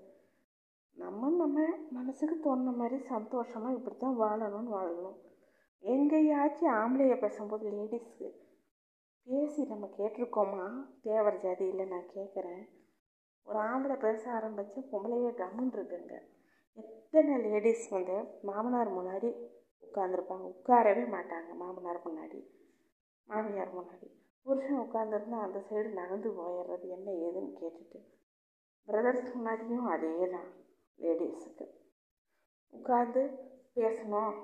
நம்ம 0.97 1.29
நம்ம 1.37 1.61
மனசுக்கு 1.91 2.37
தோணுன 2.37 2.73
மாதிரி 2.77 2.97
சந்தோஷமாக 3.05 3.77
இப்படி 3.79 3.97
தான் 3.97 4.21
வாழணும்னு 4.21 4.71
வாழணும் 4.77 5.19
எங்கேயாச்சும் 5.83 6.75
ஆம்பளைய 6.75 7.15
பேசும்போது 7.19 7.71
லேடிஸு 7.71 8.27
பேசி 9.31 9.63
நம்ம 9.63 9.89
கேட்டிருக்கோமா? 9.99 10.85
தேவர் 11.03 11.37
ஜாதியில் 11.43 11.89
நான் 11.89 12.09
கேட்குறேன் 12.15 12.63
ஒரு 13.47 13.59
ஆம்பளை 13.59 13.97
பேச 13.99 14.33
ஆரம்பித்து 14.33 14.81
பொம்பளையே 14.93 15.31
கம்முன்னு 15.33 15.77
இருக்குங்க. 15.77 16.15
எத்தனை 16.77 17.39
லேடிஸ் 17.39 17.89
வந்து 17.89 18.17
மாமனார் 18.43 18.91
முன்னாடி 18.93 19.31
உட்காந்துருப்பாங்க 19.83 20.47
உட்காரவே 20.55 21.05
மாட்டாங்க 21.07 21.55
மாமனார் 21.55 22.01
முன்னாடி. 22.05 22.41
மாமியார் 23.29 23.73
முன்னாடி. 23.75 24.09
புருஷன் 24.47 24.83
உட்காந்துருந்தா 24.87 25.39
அந்த 25.41 25.59
சைடு 25.71 25.89
நகர்ந்து 25.93 26.31
போயிடுறது 26.31 26.89
என்ன 26.89 27.11
ஏதுன்னு 27.11 27.53
கேட்டுட்டு. 27.61 28.01
பிரதர்ஸ் 28.89 29.31
முன்னாடியும் 29.37 29.87
அதே 29.87 30.29
தான் 30.31 30.51
லேடிஸுக்கு 30.99 31.67
உட்காந்து 32.73 33.23
பேசணும். 33.75 34.35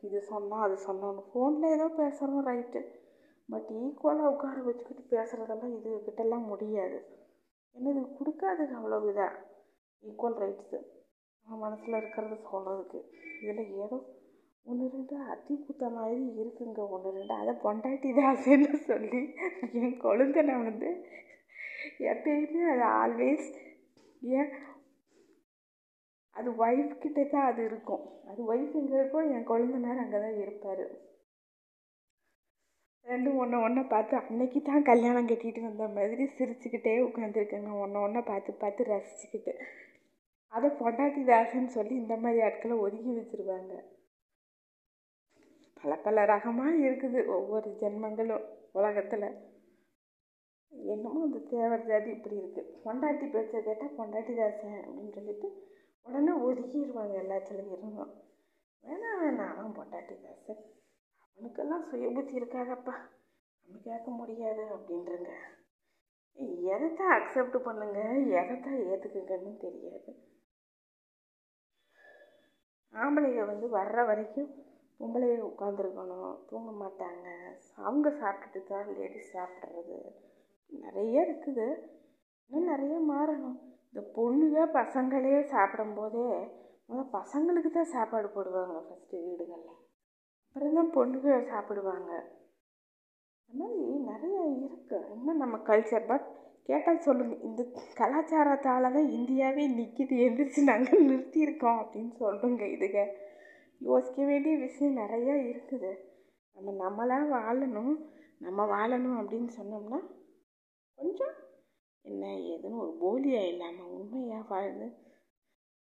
இது 0.00 0.18
சொன்னோம் 0.30 0.64
அது 0.66 0.78
சொன்னோன்னு. 0.86 1.24
ஃபோனில் 1.32 1.74
ஏதோ 1.74 1.88
பேசுகிறோம் 1.96 2.46
ரைட்டு 2.46 3.04
பட் 3.48 3.68
ஈக்குவலாக 3.82 4.32
உட்கார 4.34 4.56
வச்சுக்கிட்டு 4.66 5.04
பேசுகிறதெல்லாம் 5.14 5.74
இது 5.78 5.90
கிட்டலாம் 6.06 6.50
முடியாது. 6.52 6.98
என்னது 7.76 8.02
கொடுக்காதுங்க 8.18 8.76
அவ்வளோ 8.78 8.98
இதாக 9.10 9.32
ஈக்குவல் 10.02 10.38
ரைட்ஸு 10.42 10.78
நம்ம 11.46 11.58
மனசில் 11.64 11.98
இருக்கிறத 12.00 12.36
சொல்கிறதுக்கு 12.50 13.00
இதில் 13.42 13.72
ஏதோ 13.84 13.98
ஒன்று 14.66 14.86
ரெண்டு 14.94 15.16
அத்தி 15.32 15.54
குத்த 15.56 15.88
மாதிரி 15.96 16.22
இருக்குங்க 16.40 16.80
ஒன்று 16.94 17.10
ரெண்டு. 17.18 17.34
அதை 17.42 17.52
பொண்டாட்டி 17.64 18.08
தாசன்னு 18.18 18.78
சொல்லி 18.88 19.20
என் 19.80 19.96
கொழுந்தனை 20.04 20.56
வந்து 20.68 20.88
எப்பயுமே 22.12 22.62
அது 22.72 22.84
ஆல்வேஸ் 23.02 23.46
ஏன்? 24.22 24.50
அது 26.36 26.48
ஒய்ஃப் 26.64 26.94
கிட்டே 27.02 27.24
தான் 27.34 27.48
அது 27.50 27.60
இருக்கும். 27.70 28.02
அது 28.30 28.40
ஒய்ஃப் 28.52 28.74
எங்கே 28.80 28.96
இருக்கோ 29.00 29.20
என் 29.34 29.48
கொழுந்தனார் 29.50 30.02
அங்கே 30.04 30.18
தான் 30.24 30.40
இருப்பார். 30.44 30.84
ரெண்டும் 33.06 33.40
ஒன்று 33.42 33.56
ஒன்றை 33.64 33.82
பார்த்து 33.90 34.14
அன்னைக்கு 34.20 34.60
தான் 34.60 34.86
கல்யாணம் 34.88 35.28
கட்டிகிட்டு 35.30 35.60
வந்த 35.66 35.84
மாதிரி 35.96 36.24
சிரிச்சுக்கிட்டே 36.36 36.94
உட்காந்துருக்கேங்க 37.06 37.72
ஒன்று 37.82 37.98
ஒன்றை 38.06 38.22
பார்த்து 38.30 38.52
பார்த்து 38.62 38.88
ரசிச்சுக்கிட்டு. 38.88 39.52
அதை 40.52 40.68
பொண்டாட்டி 40.80 41.22
தாசன்னு 41.30 41.70
சொல்லி 41.76 41.94
இந்த 42.02 42.14
மாதிரி 42.22 42.40
ஆட்களை 42.46 42.76
ஒதுக்கி 42.84 43.12
வச்சுருவாங்க. 43.16 43.74
பல 45.80 45.94
பல 46.06 46.24
ரகமாக 46.32 46.74
இருக்குது 46.86 47.20
ஒவ்வொரு 47.36 47.70
ஜென்மங்களும் 47.82 48.46
உலகத்தில். 48.72 49.28
என்னமோ 50.92 51.20
அந்த 51.26 51.38
தேவர் 51.50 51.88
ஜாதி 51.90 52.10
இப்படி 52.16 52.36
இருக்குது 52.40 52.72
பொண்டாட்டி 52.84 53.26
பேச்சை 53.34 53.60
கேட்டால் 53.60 53.96
பொண்டாட்டி 53.98 54.32
தாசன் 54.40 54.80
அப்படின்னு 54.80 55.12
சொல்லிட்டு 55.18 55.48
உடனே 56.06 56.32
ஒதுக்கிடுவாங்க 56.46 57.14
எல்லாத்துலேயும் 57.22 57.74
இருந்தோம் 57.76 58.12
வேணாம் 58.84 59.20
வேணாம் 59.22 59.54
அவன் 59.54 59.76
பொண்டாட்டி 59.78 60.16
தாசன் 60.24 60.60
அவனுக்கெல்லாம் 61.36 61.84
சுய 61.88 62.10
புத்தி 62.10 62.34
இருக்காதப்பா. 62.40 62.94
நம்ம 63.62 63.80
கேட்க 63.82 64.10
முடியாது 64.10 64.62
அப்படின்றங்க. 64.74 65.30
எதைத்தான் 66.74 67.12
அக்செப்ட் 67.18 67.58
பண்ணுங்க? 67.58 68.00
எதைத்தான் 68.40 68.78
ஏற்றுக்குங்கன்னு 68.90 69.56
தெரியாது. 69.56 70.10
ஆம்பளைங்க 72.94 73.46
வந்து 73.46 73.66
வர்ற 73.68 74.06
வரைக்கும் 74.06 74.50
பொம்பளைய 75.00 75.38
உட்காந்துருக்கணும் 75.50 76.36
தூங்க 76.48 76.70
மாட்டாங்க. 76.84 77.26
அவங்க 77.76 78.08
சாப்பிட்டுட்டு 78.10 78.66
தான் 78.66 78.96
லேடிஸ் 78.96 79.36
சாப்பிட்றது. 79.36 79.98
நிறைய 80.68 81.26
இருக்குது. 81.26 81.66
இன்னும் 82.50 82.70
நிறைய 82.70 82.96
மாறணும். 83.12 83.58
இந்த 83.88 84.00
பொண்ணுங்க 84.16 84.60
பசங்களே 84.78 85.40
சாப்பிடும்போதே 85.54 86.28
முதல்ல 86.88 87.04
பசங்களுக்கு 87.12 87.70
தான் 87.70 87.92
சாப்பாடு 87.94 88.28
போடுவாங்க 88.28 88.78
ஃபஸ்ட்டு 88.88 89.24
வீடுகளில். 89.26 89.84
அப்புறம் 90.56 90.76
தான் 90.78 90.94
பொண்ணுங்க 90.94 91.30
சாப்பிடுவாங்க. 91.48 92.10
அது 93.50 93.56
மாதிரி 93.58 93.96
நிறைய 94.10 94.36
இருக்குது 94.60 95.08
இன்னும் 95.14 95.42
நம்ம 95.42 95.56
கல்ச்சர் 95.66 96.06
பட் 96.06 96.26
கேட்டால் 96.68 97.02
சொல்லுங்கள் 97.06 97.42
இந்த 97.48 97.62
கலாச்சாரத்தால் 97.94 98.86
தான் 98.94 99.10
இந்தியாவே 99.16 99.64
நிற்கிது 99.74 100.14
எந்திரிச்சு 100.26 100.62
நாங்கள் 100.70 101.04
நிறுத்தியிருக்கோம் 101.08 101.80
அப்படின்னு 101.82 102.12
சொல்லுங்க 102.22 102.64
இதுங்க 102.66 103.02
யோசிக்க 103.80 104.18
வேண்டிய 104.24 104.54
விஷயம் 104.56 104.96
நிறையா 104.96 105.34
இருக்குது. 105.44 105.90
நம்ம 106.56 106.74
நம்மளாக 106.84 107.28
வாழணும் 107.36 107.94
நம்ம 108.38 108.66
வாழணும் 108.74 109.20
அப்படின்னு 109.20 109.52
சொன்னோம்னா 109.58 110.00
கொஞ்சம் 110.98 111.36
என்ன 112.04 112.24
ஏதுன்னு 112.50 112.82
ஒரு 112.86 112.92
போலியாக 113.04 113.52
இல்லாமல் 113.52 113.94
உண்மையாக 113.98 114.48
வாழ்ந்து 114.48 114.88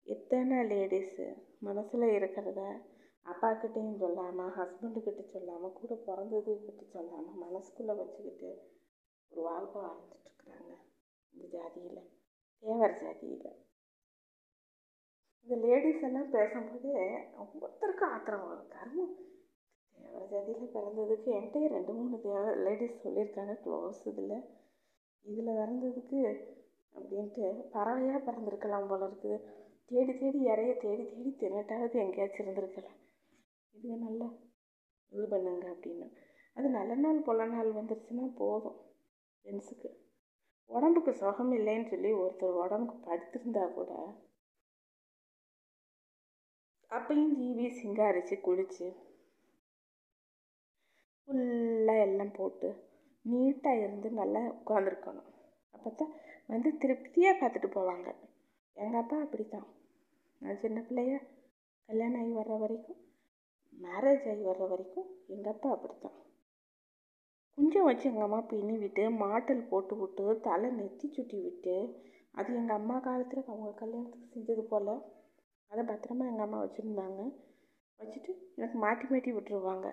எத்தனை 0.08 0.58
லேடிஸு 0.74 1.28
மனசில் 1.60 2.14
இருக்கிறத 2.20 2.62
அப்பாக்கிட்டேயும் 3.32 4.02
சொல்லாமல் 4.02 4.54
ஹஸ்பண்டுக்கிட்ட 4.58 5.24
சொல்லாமல் 5.34 5.78
கூட 5.80 5.94
பிறந்ததுக்கிட்ட 6.08 6.84
சொல்லாமல் 6.96 7.40
மனசுக்குள்ளே 7.44 7.94
வச்சுக்கிட்டு 8.00 8.50
ஒரு 9.32 9.42
வாழ்க்கை 9.48 9.80
வாழ்ந்துட்டுருக்குறாங்க 9.86 10.74
இந்த 11.34 11.46
ஜாதியில். 11.56 12.04
தேவர் 12.64 13.00
ஜாதியில். 13.02 13.50
இந்த 15.48 15.56
லேடிஸ் 15.66 16.06
எல்லாம் 16.08 16.32
பேசும்போது 16.36 16.92
ஒவ்வொருத்தருக்கும் 17.42 18.14
ஆத்திரம் 18.16 18.46
வரும் 18.48 18.72
கர்மம் 18.76 19.14
தேவர் 19.98 20.32
ஜாதியில் 20.34 20.74
பிறந்ததுக்கு 20.76 21.30
என்கிட்டயே 21.38 21.68
ரெண்டு 21.76 21.94
மூணு 21.98 22.18
தேவ 22.26 22.46
லேடிஸ் 22.66 23.04
சொல்லியிருக்காங்க 23.04 23.56
க்ளோஸ் 23.66 24.02
இதில். 24.12 24.38
இதில் 25.26 25.58
பிறந்ததுக்கு 25.60 26.22
அப்படின்ட்டு 26.96 27.46
பறவையாக 27.76 28.20
பிறந்திருக்கலாம் 28.28 28.90
போல 28.92 29.02
இருக்குது. 29.10 29.38
தேடி 29.92 30.14
தேடி 30.22 30.40
இறைய 30.52 30.72
தேடி 30.86 31.04
தேடி 31.12 31.32
திரட்டாவது 31.42 31.98
எங்கேயாச்சும் 32.06 32.46
இருந்திருக்கலாம். 32.46 32.97
இது 33.78 33.96
நல்லா 34.06 34.28
இது 35.12 35.26
பண்ணுங்க 35.34 35.66
அப்படின்னு. 35.74 36.08
அது 36.58 36.68
நல்ல 36.70 36.96
நாள் 36.96 37.26
பொல 37.28 37.46
நாள் 37.46 37.70
வந்துருச்சுன்னா 37.78 38.26
போதும் 38.40 38.78
ஃப்ரெண்ட்ஸுக்கு 39.36 39.90
உடம்புக்கு 40.70 41.12
சுகம் 41.20 41.52
இல்லைன்னு 41.58 41.92
சொல்லி 41.92 42.10
ஒருத்தர் 42.22 42.62
உடம்புக்கு 42.64 43.06
படுத்திருந்தா 43.08 43.66
கூட 43.76 43.92
அப்பையும் 46.92 47.34
ஜீவி 47.38 47.66
சிங்காரிச்சு 47.80 48.36
குளிச்சு 48.42 48.88
ஃபுல்லாக 51.22 52.06
எல்லாம் 52.06 52.36
போட்டு 52.38 52.70
நீட்டாக 53.26 53.82
இருந்து 53.84 54.10
நல்லா 54.20 54.42
உட்காந்துருக்கணும் 54.52 55.32
அப்போ 55.74 55.90
தான் 55.92 56.14
வந்து 56.50 56.70
திருப்தியாக 56.82 57.40
பார்த்துட்டு 57.40 57.70
போவாங்க. 57.76 58.08
எங்கள் 58.76 59.02
அப்பா 59.02 59.18
அப்படி 59.26 59.46
தான் 59.48 59.68
நான் 60.42 60.62
சின்ன 60.64 60.80
பிள்ளைய 60.88 61.14
கல்யாணம் 61.90 62.20
ஆகி 62.22 62.34
வர்ற 62.40 62.56
வரைக்கும் 62.64 63.02
மேரேஜ் 63.78 64.28
ஆகி 64.30 64.44
வர்ற 64.44 64.66
வரைக்கும் 64.68 65.10
எங்கள் 65.28 65.54
அப்பா 65.54 65.70
அப்படி 65.72 65.96
தான் 66.00 66.18
குஞ்சம் 67.58 67.88
வச்சு 67.88 68.06
எங்கள் 68.10 68.24
அம்மா 68.24 68.40
பின்னி 68.50 68.76
விட்டு 68.78 69.04
மாட்டல் 69.22 69.68
போட்டு 69.70 69.96
விட்டு 69.96 70.26
தலை 70.42 70.70
நெத்தி 70.72 71.08
சுட்டி 71.08 71.38
விட்டு 71.42 71.76
அது 72.34 72.50
எங்கள் 72.54 72.78
அம்மா 72.78 72.96
காலத்தில் 73.00 73.48
அவங்க 73.48 73.72
கல்யாணத்துக்கு 73.74 74.34
செஞ்சது 74.34 74.64
போல் 74.64 74.92
அதை 75.72 75.84
பத்திரமா 75.84 76.26
எங்கள் 76.28 76.46
அம்மா 76.46 76.60
வச்சுருந்தாங்க. 76.64 77.22
வச்சுட்டு 78.00 78.32
எனக்கு 78.56 78.78
மாட்டி 78.78 79.06
மாட்டி 79.06 79.32
விட்டுருவாங்க. 79.32 79.88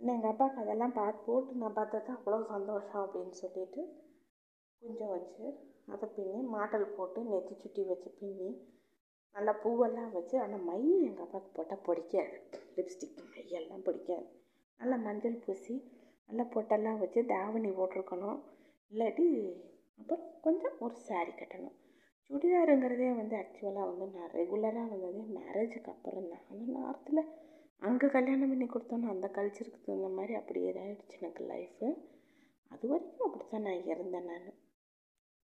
என்ன 0.00 0.12
எங்கள் 0.12 0.30
அப்பாவுக்கு 0.30 0.62
அதெல்லாம் 0.62 0.94
பார்த்து 0.94 1.24
போட்டு 1.26 1.54
நான் 1.54 1.76
பார்த்தா 1.76 2.14
அவ்வளோ 2.16 2.38
சந்தோஷம் 2.48 3.02
அப்படின்னு 3.04 3.34
சொல்லிட்டு 3.42 3.82
குஞ்சம் 4.82 5.14
வச்சு 5.16 5.44
அதை 5.86 6.08
பின்னி 6.16 6.40
மாட்டல் 6.54 6.94
போட்டு 6.96 7.20
நெத்தி 7.24 7.54
சுட்டி 7.54 7.82
வச்சு 7.82 8.10
பின்னி 8.20 8.50
நல்லா 9.34 9.52
பூவெல்லாம் 9.62 10.12
வச்சு 10.16 10.36
ஆனால் 10.44 10.64
மை 10.68 10.80
எங்கள் 11.08 11.24
அப்பாவுக்கு 11.26 11.50
போட்டால் 11.56 11.84
பிடிக்காது. 11.86 12.36
லிப்ஸ்டிக் 12.76 13.20
மையெல்லாம் 13.30 13.84
பிடிக்காது. 13.88 14.26
நல்லா 14.80 14.96
மஞ்சள் 15.06 15.42
பூசி 15.44 15.74
நல்லா 16.28 16.44
பொட்டெல்லாம் 16.54 17.00
வச்சு 17.04 17.20
தாவணி 17.32 17.70
போட்டிருக்கணும். 17.78 18.38
இல்லாட்டி 18.92 19.26
அப்புறம் 20.00 20.28
கொஞ்சம் 20.46 20.76
ஒரு 20.84 20.94
சாரீ 21.08 21.32
கட்டணும். 21.40 21.76
சுடிதாருங்கிறதே 22.30 23.08
வந்து 23.20 23.34
ஆக்சுவலாக 23.40 23.88
வந்து 23.90 24.06
நான் 24.16 24.32
ரெகுலராக 24.38 24.86
வந்தது 24.92 25.22
மேரேஜுக்கு 25.38 25.90
அப்புறம் 25.94 26.30
தான். 26.32 26.44
ஆனால் 26.50 26.72
நார்த்தில் 26.78 27.22
அங்கே 27.88 28.06
கல்யாணம் 28.16 28.50
பண்ணி 28.52 28.66
கொடுத்தோன்னு 28.68 29.12
அந்த 29.14 29.26
கல்ச்சருக்கு 29.36 29.80
தகுந்த 29.86 30.08
மாதிரி 30.18 30.34
அப்படி 30.40 30.60
இதாகிடுச்சு 30.68 31.18
எனக்கு 31.22 31.42
லைஃபு 31.50 31.88
அது 32.70 32.84
வரைக்கும் 32.92 33.26
அப்படி 33.26 33.44
தான் 33.48 33.66
நான் 33.68 33.88
இருந்தேன் 33.92 34.28
நான். 34.30 34.48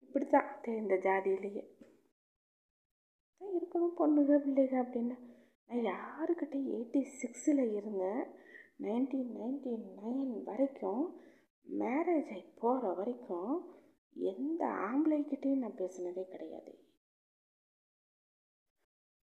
இப்படி 0.03 0.25
தான் 0.35 0.49
இந்த 0.83 0.95
ஜாதியிலேயே. 1.07 1.63
தான் 3.41 3.55
இருக்கணும் 3.57 3.97
பொண்ணுங்க 3.99 4.35
பிள்ளைங்க 4.43 4.77
அப்படின்னு. 4.83 5.15
நான் 5.69 5.87
யாருக்கிட்ட 5.93 6.57
எயிட்டி 6.73 7.01
சிக்ஸில் 7.19 7.63
இருந்தேன். 7.77 8.23
நைன்டீன் 8.79 9.31
நைன்டி 9.37 9.73
நைன் 10.01 10.33
வரைக்கும் 10.43 11.05
மேரேஜ் 11.65 12.31
ஆகி 12.35 12.43
போகிற 12.55 12.91
வரைக்கும் 12.93 13.53
எந்த 14.15 14.61
ஆம்பளைக்கிட்டேயும் 14.87 15.63
நான் 15.63 15.79
பேசினதே 15.81 16.23
கிடையாது. 16.27 16.73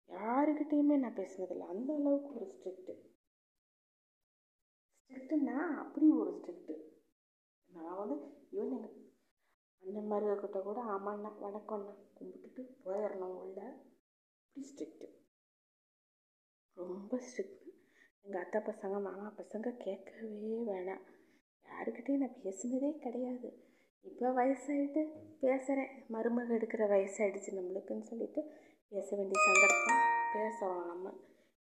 யாருக்கிட்டேயுமே 0.08 0.96
நான் 0.98 1.18
பேசினதில்லை 1.18 1.66
அந்த 1.66 1.90
அளவுக்கு 1.94 2.30
ஒரு 2.34 2.46
ஸ்ட்ரிக்ட்டு 2.54 2.94
ஸ்ட்ரிக்ட்டுன்னா 5.02 5.58
அப்படி 5.82 6.06
ஒரு 6.20 6.30
ஸ்ட்ரிக்ட்டு 6.38 6.74
நான் 7.70 7.98
வந்து 8.00 8.16
ஈவன் 8.52 8.74
எங்கள் 8.76 8.99
அண்ணன் 9.82 10.10
மாதிரிக்கிட்ட 10.12 10.58
கூட 10.62 10.80
ஆமாண்ணா 10.94 11.30
வணக்கம்ண்ணா 11.44 11.94
கும்பிட்டுட்டு 12.16 12.62
போயிடணும் 12.84 13.36
உள்ள. 13.36 13.58
அப்படி 14.40 14.62
ஸ்ட்ரிக்ட்டு 14.68 15.06
ரொம்ப 16.76 17.18
ஸ்ட்ரிக்ட் 17.18 17.64
எங்கள் 18.24 18.42
அத்தை 18.42 18.60
பசங்க 18.60 18.96
மாமா 19.00 19.26
பசங்க 19.38 19.70
கேட்கவே 19.76 20.28
வேணாம். 20.70 21.02
யாருக்கிட்டையும் 21.66 22.22
நான் 22.24 22.40
பேசினதே 22.44 22.90
கிடையாது. 22.98 23.48
இப்போ 24.04 24.28
வயசாகிட்டு 24.32 25.02
பேசுகிறேன் 25.40 25.92
மருமக 26.08 26.56
எடுக்கிற 26.58 26.84
வயசாகிடுச்சு 26.88 27.58
நம்மளுக்குன்னு 27.58 28.08
சொல்லிட்டு 28.10 28.42
பேச 28.92 29.08
வேண்டிய 29.16 29.40
சந்தர்ப்பம் 29.48 30.04
பேசுகிறோம் 30.34 30.86
நம்ம. 30.86 31.14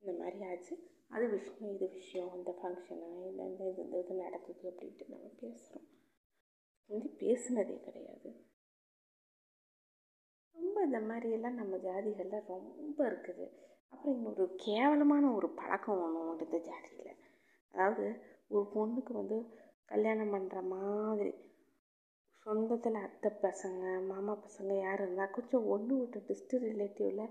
இந்த 0.02 0.12
மாதிரி 0.18 0.40
ஆச்சு. 0.50 0.74
அது 1.08 1.28
விஷயம் 1.28 1.72
இது 1.74 1.88
விஷயம். 1.92 2.34
இந்த 2.34 2.50
ஃபங்க்ஷனு 2.58 3.08
இல்லை 3.30 3.46
இந்த 3.46 3.64
இது 3.72 3.84
இது 4.00 4.14
நடக்குது 4.14 4.64
அப்படின்ட்டு 4.70 5.06
நம்ம 5.08 5.30
பேசுகிறோம் 5.42 5.89
வந்து 6.90 7.08
பேசுனதே 7.22 7.76
கிடையாது. 7.86 8.30
ரொம்ப 10.54 10.76
இந்த 10.88 11.00
மாதிரியெல்லாம் 11.10 11.60
நம்ம 11.60 11.76
ஜாதிகளில் 11.88 12.48
ரொம்ப 12.52 12.98
இருக்குது. 13.10 13.46
அப்புறம் 13.92 14.16
இன்னொரு 14.16 14.44
கேவலமான 14.66 15.24
ஒரு 15.38 15.48
பழக்கம் 15.60 16.02
ஒன்று 16.04 16.20
உண்டு 16.24 16.46
இந்த 16.48 16.60
ஜாதியில். 16.70 17.14
அதாவது 17.74 18.06
ஒரு 18.54 18.64
பொண்ணுக்கு 18.74 19.12
வந்து 19.12 19.38
கல்யாணம் 19.92 20.34
பண்ணுற 20.34 20.58
மாதிரி 20.74 21.32
சொந்தத்தில் 22.46 22.98
அத்தை 23.06 23.30
பசங்க 23.42 23.82
மாமா 24.10 24.34
பசங்க 24.44 24.72
யார் 24.76 25.02
இருந்தால் 25.02 25.34
கொஞ்சம் 25.36 25.66
ஒன்று 25.74 25.94
விட்டு 25.98 26.20
டிஸ்ட் 26.28 26.54
ரிலேட்டிவில் 26.64 27.24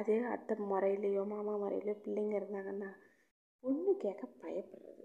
அதே 0.00 0.16
அத்தை 0.34 0.54
முறையிலையோ 0.72 1.22
மாமா 1.34 1.52
முறையிலையோ 1.62 1.96
பிள்ளைங்க 2.04 2.34
இருந்தாங்கன்னா 2.40 2.90
பொண்ணு 3.64 3.92
கேட்க 4.04 4.24
பயப்படுறது. 4.42 5.04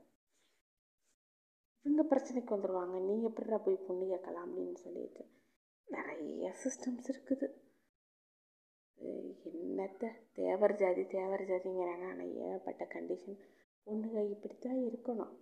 இவங்க 1.82 2.16
பிரச்சனைக்கு 2.16 2.54
வந்துடுவாங்க 2.56 3.06
நீ 3.06 3.24
எப்படிடா 3.24 3.58
போய் 3.58 3.76
பொண்ணு 3.76 4.08
கேட்கலாம் 4.08 4.48
அப்படின்னு 4.50 4.76
சொல்லிட்டு. 4.76 5.26
நிறைய 5.86 6.56
சிஸ்டம்ஸ் 6.64 7.12
இருக்குது. 7.12 7.48
என்னத்த? 9.44 10.12
தேவர் 10.34 10.76
ஜாதி 10.76 11.06
தேவர் 11.06 11.42
ஜாதிங்கிறாங்க. 11.42 12.10
ஆனால் 12.10 12.34
ஏகப்பட்ட 12.34 12.86
கண்டிஷன் 12.86 13.40
பொண்ணுங்க 13.86 14.30
இப்படித்தான் 14.30 14.78
இருக்கணும். 14.78 15.36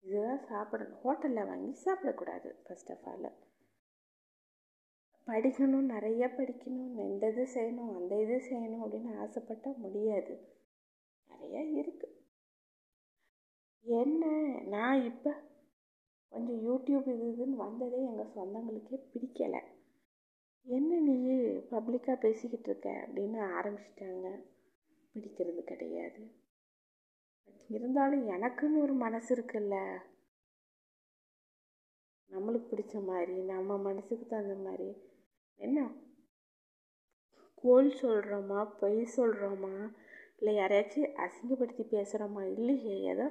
இதுதான் 0.00 0.44
சாப்பிடணும். 0.44 0.98
ஹோட்டலில் 0.98 1.46
வாங்கி 1.46 1.80
சாப்பிடக்கூடாது 1.84 2.48
ஃபர்ஸ்ட் 2.64 2.92
ஆஃப் 2.92 3.08
ஆல் 3.08 3.48
படிக்கணும் 5.26 5.86
நிறைய 5.94 6.26
படிக்கணும் 6.26 6.98
இந்த 6.98 7.28
இது 7.28 7.48
செய்யணும் 7.54 7.96
அந்த 7.96 8.22
இது 8.22 8.36
செய்யணும் 8.50 8.82
அப்படின்னு 8.84 9.18
ஆசைப்பட்டால் 9.18 9.76
முடியாது. 9.76 10.34
நிறையா 11.30 11.60
இருக்குது 11.80 12.18
என்ன? 13.84 14.24
நான் 14.66 15.04
இப்போ 15.04 15.32
கொஞ்சம் 16.28 16.62
யூடியூப் 16.66 17.08
இது 17.14 17.26
இதுன்னு 17.26 17.56
வந்ததே 17.56 18.04
எங்கள் 18.04 18.34
சொந்தங்களுக்கே 18.36 18.98
பிடிக்கலை. 19.12 19.60
என்ன 20.66 20.98
நீ 21.00 21.14
பப்ளிக்காக 21.70 22.20
பேசிக்கிட்டு 22.20 22.68
இருக்க 22.70 23.08
அப்படின்னு 23.08 23.38
ஆரம்பிச்சிட்டாங்க. 23.58 24.26
பிடிக்கிறது 25.14 25.62
கிடையாது. 25.64 26.22
இருந்தாலும் 27.68 28.28
எனக்குன்னு 28.28 28.82
ஒரு 28.82 28.92
மனசு 28.92 29.30
இருக்குல்ல. 29.34 29.76
நம்மளுக்கு 32.30 32.68
பிடிச்ச 32.72 33.04
மாதிரி 33.04 33.42
நம்ம 33.42 33.78
மனசுக்கு 33.78 34.26
தகுந்த 34.26 34.54
மாதிரி 34.54 34.88
என்ன? 35.60 35.78
கோல் 37.64 37.90
சொல்கிறோமா 38.02 38.60
பொய் 38.80 39.00
சொல்கிறோமா 39.16 39.74
இல்லை 40.38 40.52
யாரையாச்சும் 40.58 41.16
அசிங்கப்படுத்தி 41.24 41.84
பேசுகிறோமா 41.94 42.42
இல்லையே 42.56 42.94
ஏதோ 43.12 43.26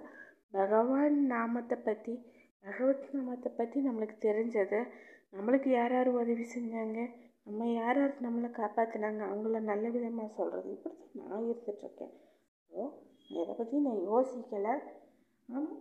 பகவான் 0.57 1.17
நாமத்தை 1.33 1.77
பற்றி 1.87 2.13
பகவத் 2.65 3.07
நாமத்தை 3.15 3.49
பற்றி 3.59 3.77
நம்மளுக்கு 3.87 4.15
தெரிஞ்சதை. 4.27 4.79
நம்மளுக்கு 5.35 5.69
யார் 5.71 5.93
யார் 5.95 6.09
உதவி 6.21 6.45
செஞ்சாங்க? 6.55 6.99
நம்ம 7.47 7.67
யார் 7.71 7.99
யார் 8.01 8.15
நம்மளை 8.25 8.49
காப்பாற்றினாங்க 8.57 9.21
அவங்கள 9.29 9.59
நல்ல 9.71 9.85
விதமாக 9.95 10.29
சொல்கிறது 10.37 10.69
இப்படி 10.75 10.95
தான் 10.95 11.13
நான் 11.19 11.45
இருந்துகிட்ருக்கேன். 11.49 12.13
ஸோ 12.71 12.81
இதை 13.41 13.53
பற்றி 13.59 13.77
நான் 13.87 14.01
யோசிக்கலை? 14.11 14.75
ஆனால் 15.49 15.77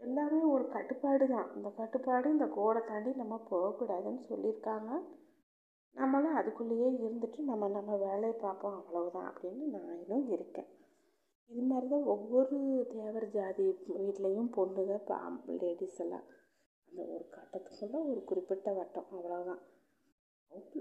எல்லாமே 0.00 0.40
ஒரு 0.54 0.64
கட்டுப்பாடு 0.76 1.24
தான் 1.34 1.48
இந்த 1.56 1.68
கட்டுப்பாடு 1.80 2.26
இந்த 2.36 2.46
கோடை 2.58 2.82
தாண்டி 2.90 3.10
நம்ம 3.22 3.36
போகக்கூடாதுன்னு 3.50 4.22
சொல்லியிருக்காங்க. 4.30 4.90
நம்மளும் 5.96 6.36
அதுக்குள்ளேயே 6.40 6.88
இருந்துட்டு 6.98 7.40
நம்ம 7.50 7.68
நம்ம 7.68 7.96
வேலையை 8.06 8.34
பார்ப்போம் 8.44 8.76
அவ்வளவுதான் 8.80 9.28
அப்படின்னு 9.30 9.64
நான் 9.74 9.96
இன்னும் 10.02 10.28
இருக்கேன். 10.36 10.68
இது 11.50 11.62
மாதிரி 11.70 11.86
தான் 11.88 12.06
ஒவ்வொரு 12.14 12.56
தேவர் 12.92 13.26
ஜாதி 13.36 13.64
வீட்லேயும் 13.98 14.50
பொண்ணுங்க 14.56 14.96
பாம் 15.10 15.38
லேடிஸ் 15.62 16.00
எல்லாம். 16.04 16.26
அந்த 16.88 17.00
ஒரு 17.14 17.24
கட்டத்துக்குள்ள 17.36 17.96
ஒரு 18.10 18.20
குறிப்பிட்ட 18.30 18.72
வட்டம் 18.72 19.10
அவ்வளோதான் 19.16 19.62
அதுக்கு 20.50 20.80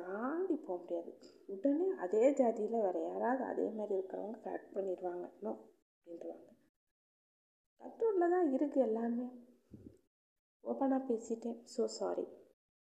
தாண்டி 0.00 0.56
போக 0.66 0.76
முடியாது. 0.80 1.12
உடனே 1.54 1.86
அதே 2.04 2.24
ஜாதியில் 2.40 2.84
வேறு 2.86 3.00
யாராவது 3.02 3.44
அதே 3.52 3.66
மாதிரி 3.78 3.94
இருக்கிறவங்க 3.98 4.38
கரெக்ட் 4.46 4.74
பண்ணிடுவாங்க. 4.76 5.24
இன்னும் 5.36 5.60
அப்படின்ட்டுருவாங்க 5.92 6.48
கட்டூரில் 7.80 8.32
தான் 8.34 8.50
இருக்குது 8.56 8.86
எல்லாமே. 8.88 9.26
ஓப்பனாக 10.64 11.02
பேசிட்டேன். 11.10 11.58
So 11.74 11.84
sorry 11.98 12.26